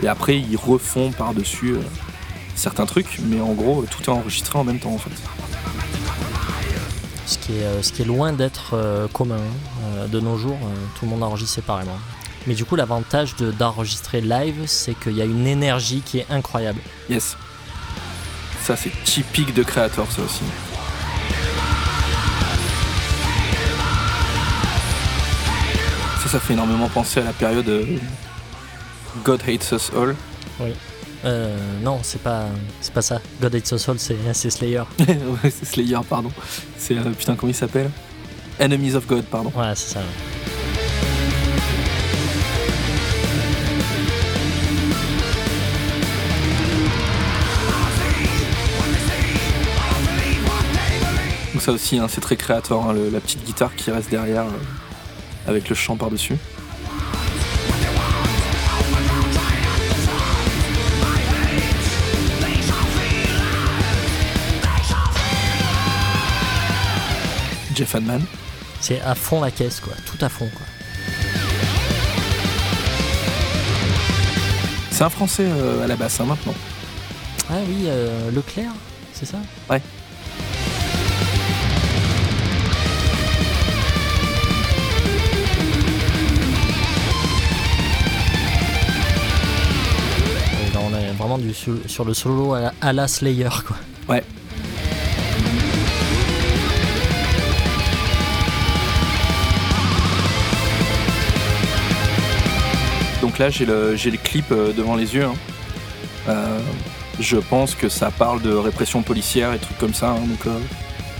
[0.00, 1.80] Et après, ils refont par-dessus euh,
[2.54, 3.18] certains trucs.
[3.26, 5.10] Mais en gros, tout est enregistré en même temps, en fait.
[7.26, 9.40] Ce qui est, euh, ce qui est loin d'être euh, commun.
[9.96, 11.98] Euh, de nos jours, euh, tout le monde enregistre séparément.
[12.46, 16.26] Mais du coup, l'avantage de- d'enregistrer live, c'est qu'il y a une énergie qui est
[16.30, 16.78] incroyable.
[17.10, 17.36] Yes.
[18.62, 20.42] Ça, c'est typique de Creator, ça aussi.
[26.32, 27.84] Ça, fait énormément penser à la période euh,
[29.22, 30.16] God Hates Us All.
[31.26, 32.46] Euh, non, c'est pas,
[32.80, 33.20] c'est pas ça.
[33.38, 34.80] God Hates Us All, c'est Slayer.
[34.98, 36.30] ouais, c'est Slayer, pardon.
[36.78, 37.90] C'est, euh, putain, comment il s'appelle?
[38.58, 39.52] Enemies of God, pardon.
[39.54, 40.00] Ouais, c'est ça.
[51.52, 54.44] Donc ça aussi, hein, c'est très Creator, hein, le- la petite guitare qui reste derrière
[54.44, 54.81] euh,
[55.46, 56.36] avec le chant par-dessus.
[67.74, 68.22] Jeff Hanman.
[68.80, 69.94] C'est à fond la caisse, quoi.
[70.06, 70.66] Tout à fond, quoi.
[74.90, 76.54] C'est un Français euh, à la basse hein, maintenant.
[77.50, 78.72] Ah oui, euh, Leclerc,
[79.12, 79.38] c'est ça?
[79.70, 79.80] Ouais.
[91.32, 91.54] Vraiment du,
[91.88, 93.76] sur, le solo à la, à la Slayer, quoi.
[94.08, 94.22] Ouais.
[103.20, 105.24] Donc là, j'ai le, clip euh, devant les yeux.
[105.24, 105.34] hein.
[106.28, 106.60] Euh,
[107.20, 110.10] je pense que ça parle de répression policière et trucs comme ça.
[110.10, 110.26] hein.
[110.26, 110.58] donc, euh,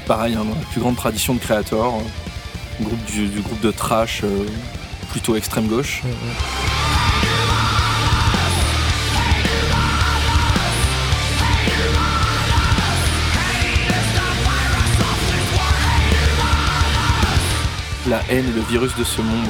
[0.07, 3.71] pareil, hein, dans la plus grande tradition de Creator, euh, groupe du, du groupe de
[3.71, 4.23] trash
[5.11, 6.03] plutôt extrême gauche.
[6.05, 6.72] Mm, mm.
[18.09, 19.47] La haine est le virus de ce monde.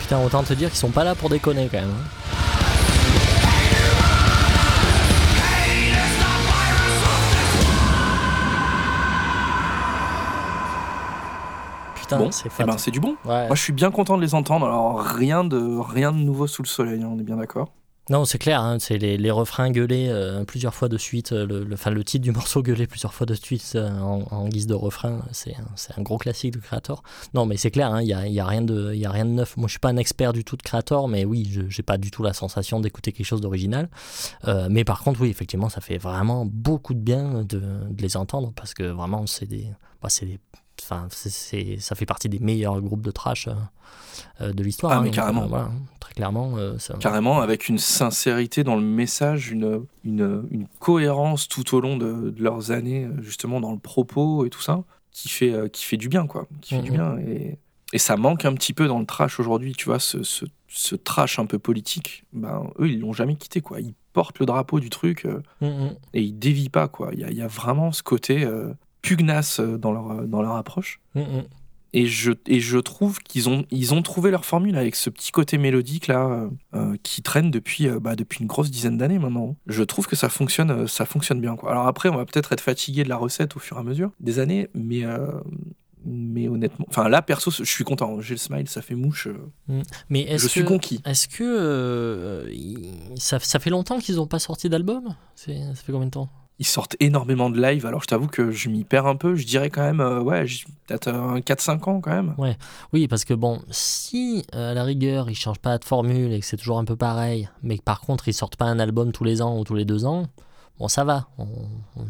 [0.00, 1.94] Putain, autant te dire qu'ils sont pas là pour déconner, quand même.
[12.10, 13.16] Putain, bon, c'est eh ben, c'est du bon.
[13.24, 13.46] Ouais.
[13.46, 14.66] Moi, je suis bien content de les entendre.
[14.66, 17.72] Alors, rien de, rien de nouveau sous le soleil, hein, on est bien d'accord.
[18.08, 21.46] Non, c'est clair, hein, c'est les, les refrains gueulés euh, plusieurs fois de suite, euh,
[21.46, 24.48] le, le, enfin, le titre du morceau gueulé plusieurs fois de suite euh, en, en
[24.48, 27.04] guise de refrain, c'est un, c'est un gros classique de Creator.
[27.34, 29.30] Non, mais c'est clair, il n'y a, y a, rien de- y a rien de
[29.30, 29.56] neuf.
[29.56, 31.98] Moi, je suis pas un expert du tout de Creator, mais oui, je j'ai pas
[31.98, 33.88] du tout la sensation d'écouter quelque chose d'original.
[34.70, 38.52] Mais par contre, oui, effectivement, ça fait vraiment beaucoup de bien de, de les entendre
[38.56, 39.66] parce que vraiment, c'est des.
[40.02, 40.40] Bah, c'est des
[40.82, 43.52] Enfin, c'est- ça fait partie des meilleurs groupes de trash euh,
[44.40, 44.92] euh, de l'histoire.
[44.92, 45.44] Ah, hein, mais donc, carrément.
[45.44, 45.70] euh, voilà,
[46.00, 46.56] très clairement.
[46.56, 51.80] euh, ça- Carrément, avec une sincérité dans le message, une, une, une cohérence tout au
[51.80, 54.82] long de, de leurs années, justement dans le propos et tout ça,
[55.12, 56.46] qui fait, qui fait du bien, quoi.
[56.60, 56.96] Qui fait du Mhm.
[56.96, 57.18] bien.
[57.18, 57.58] Et,
[57.92, 60.94] et ça manque un petit peu dans le trash aujourd'hui, tu vois, ce, ce, ce
[60.94, 62.24] trash un peu politique.
[62.32, 63.80] Ben, eux, ils l'ont jamais quitté, quoi.
[63.80, 65.94] Ils portent le drapeau du truc euh, Mm, mm.
[66.14, 67.10] et ils dévient pas, quoi.
[67.12, 68.44] Il y y a vraiment ce côté
[69.02, 71.00] pugnace euh, dans leur, dans leur approche.
[71.14, 71.44] Mm, mm.
[71.92, 75.32] Et je, et je trouve qu'ils ont, ils ont trouvé leur formule avec ce petit
[75.32, 79.18] côté mélodique là euh, euh, qui traîne depuis, euh, bah, depuis une grosse dizaine d'années
[79.18, 79.56] maintenant.
[79.66, 81.56] Je trouve que ça fonctionne, euh, ça fonctionne bien.
[81.56, 81.72] Quoi.
[81.72, 84.12] Alors après, on va peut-être être fatigué de la recette au fur et à mesure
[84.20, 85.32] des années, mais, euh,
[86.04, 88.20] mais honnêtement, enfin là perso, je suis content.
[88.20, 89.26] J'ai le smile, ça fait mouche.
[89.26, 91.00] euh, Mais est-ce Je suis que, conquis.
[91.04, 92.48] Est-ce que euh,
[93.16, 95.16] ça, ça fait longtemps qu'ils n'ont pas sorti d'album?
[95.34, 96.30] C'est- Ça fait combien de temps?
[96.60, 97.86] Ils sortent énormément de live.
[97.86, 99.34] Alors je t'avoue que je m'y perds un peu.
[99.34, 100.44] Je dirais quand même, euh, ouais,
[100.86, 102.34] peut-être un 4-5 ans quand même.
[102.92, 106.38] Oui, parce que bon, si euh, à la rigueur ils changent pas de formule et
[106.40, 109.10] que c'est toujours un peu pareil, mais que par contre ils sortent pas un album
[109.10, 110.26] tous les ans ou tous les deux ans,
[110.78, 111.28] Bon, ça va.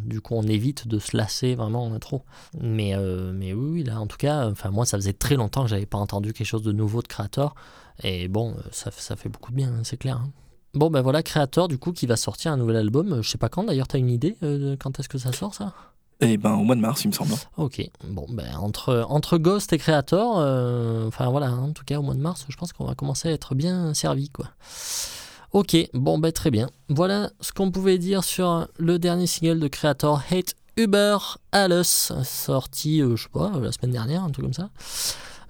[0.05, 2.23] Du coup, on évite de se lasser vraiment trop.
[2.61, 5.69] Mais, euh, mais oui, là, en tout cas, enfin, moi, ça faisait très longtemps que
[5.71, 7.57] j'avais pas entendu quelque chose de nouveau de Creator.
[8.05, 10.19] Et bon, ça, ça fait beaucoup de bien, hein, c'est clair.
[10.19, 10.31] hein.
[10.75, 13.13] Bon, ben voilà, Creator, du coup, qui va sortir un nouvel album.
[13.15, 15.33] Euh, Je sais pas quand, d'ailleurs, t'as une idée euh, de quand est-ce que ça
[15.33, 15.73] sort, ça?
[16.23, 17.33] Et ben au mois de mars, il me semble.
[17.57, 21.99] Ok, bon, ben entre, entre Ghost et Creator, euh, enfin voilà, hein, en tout cas
[21.99, 24.47] au mois de mars, je pense qu'on va commencer à être bien servi, quoi.
[25.53, 26.69] Ok, bon, ben très bien.
[26.91, 31.17] Voilà ce qu'on pouvait dire sur le dernier single de Creator, Hate Uber
[31.53, 34.69] Alice, sorti, euh, je sais pas, la semaine dernière, un truc comme ça.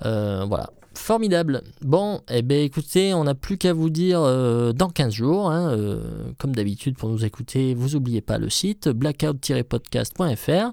[0.05, 0.71] Euh, voilà.
[1.01, 1.62] Formidable.
[1.81, 5.51] Bon, eh ben écoutez, on n'a plus qu'à vous dire euh, dans 15 jours.
[5.51, 10.72] hein, euh, comme d'habitude, pour nous écouter, vous n'oubliez pas le site blackout-podcast.fr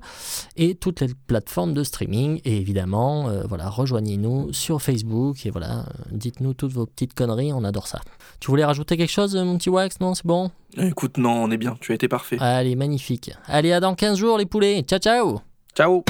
[0.57, 2.41] et toutes les plateformes de streaming.
[2.45, 7.63] Et évidemment, euh, voilà, rejoignez-nous sur Facebook et voilà, dites-nous toutes vos petites conneries, on
[7.63, 8.01] adore ça.
[8.39, 9.99] Tu voulais rajouter quelque chose, mon petit Wax?
[10.01, 10.51] Non, c'est bon?
[10.77, 12.37] Écoute, non, on est bien, tu as été parfait.
[12.39, 13.31] Allez, magnifique.
[13.47, 14.83] Allez, à dans 15 jours, les poulets.
[14.83, 15.39] Ciao, ciao
[15.73, 16.03] Ciao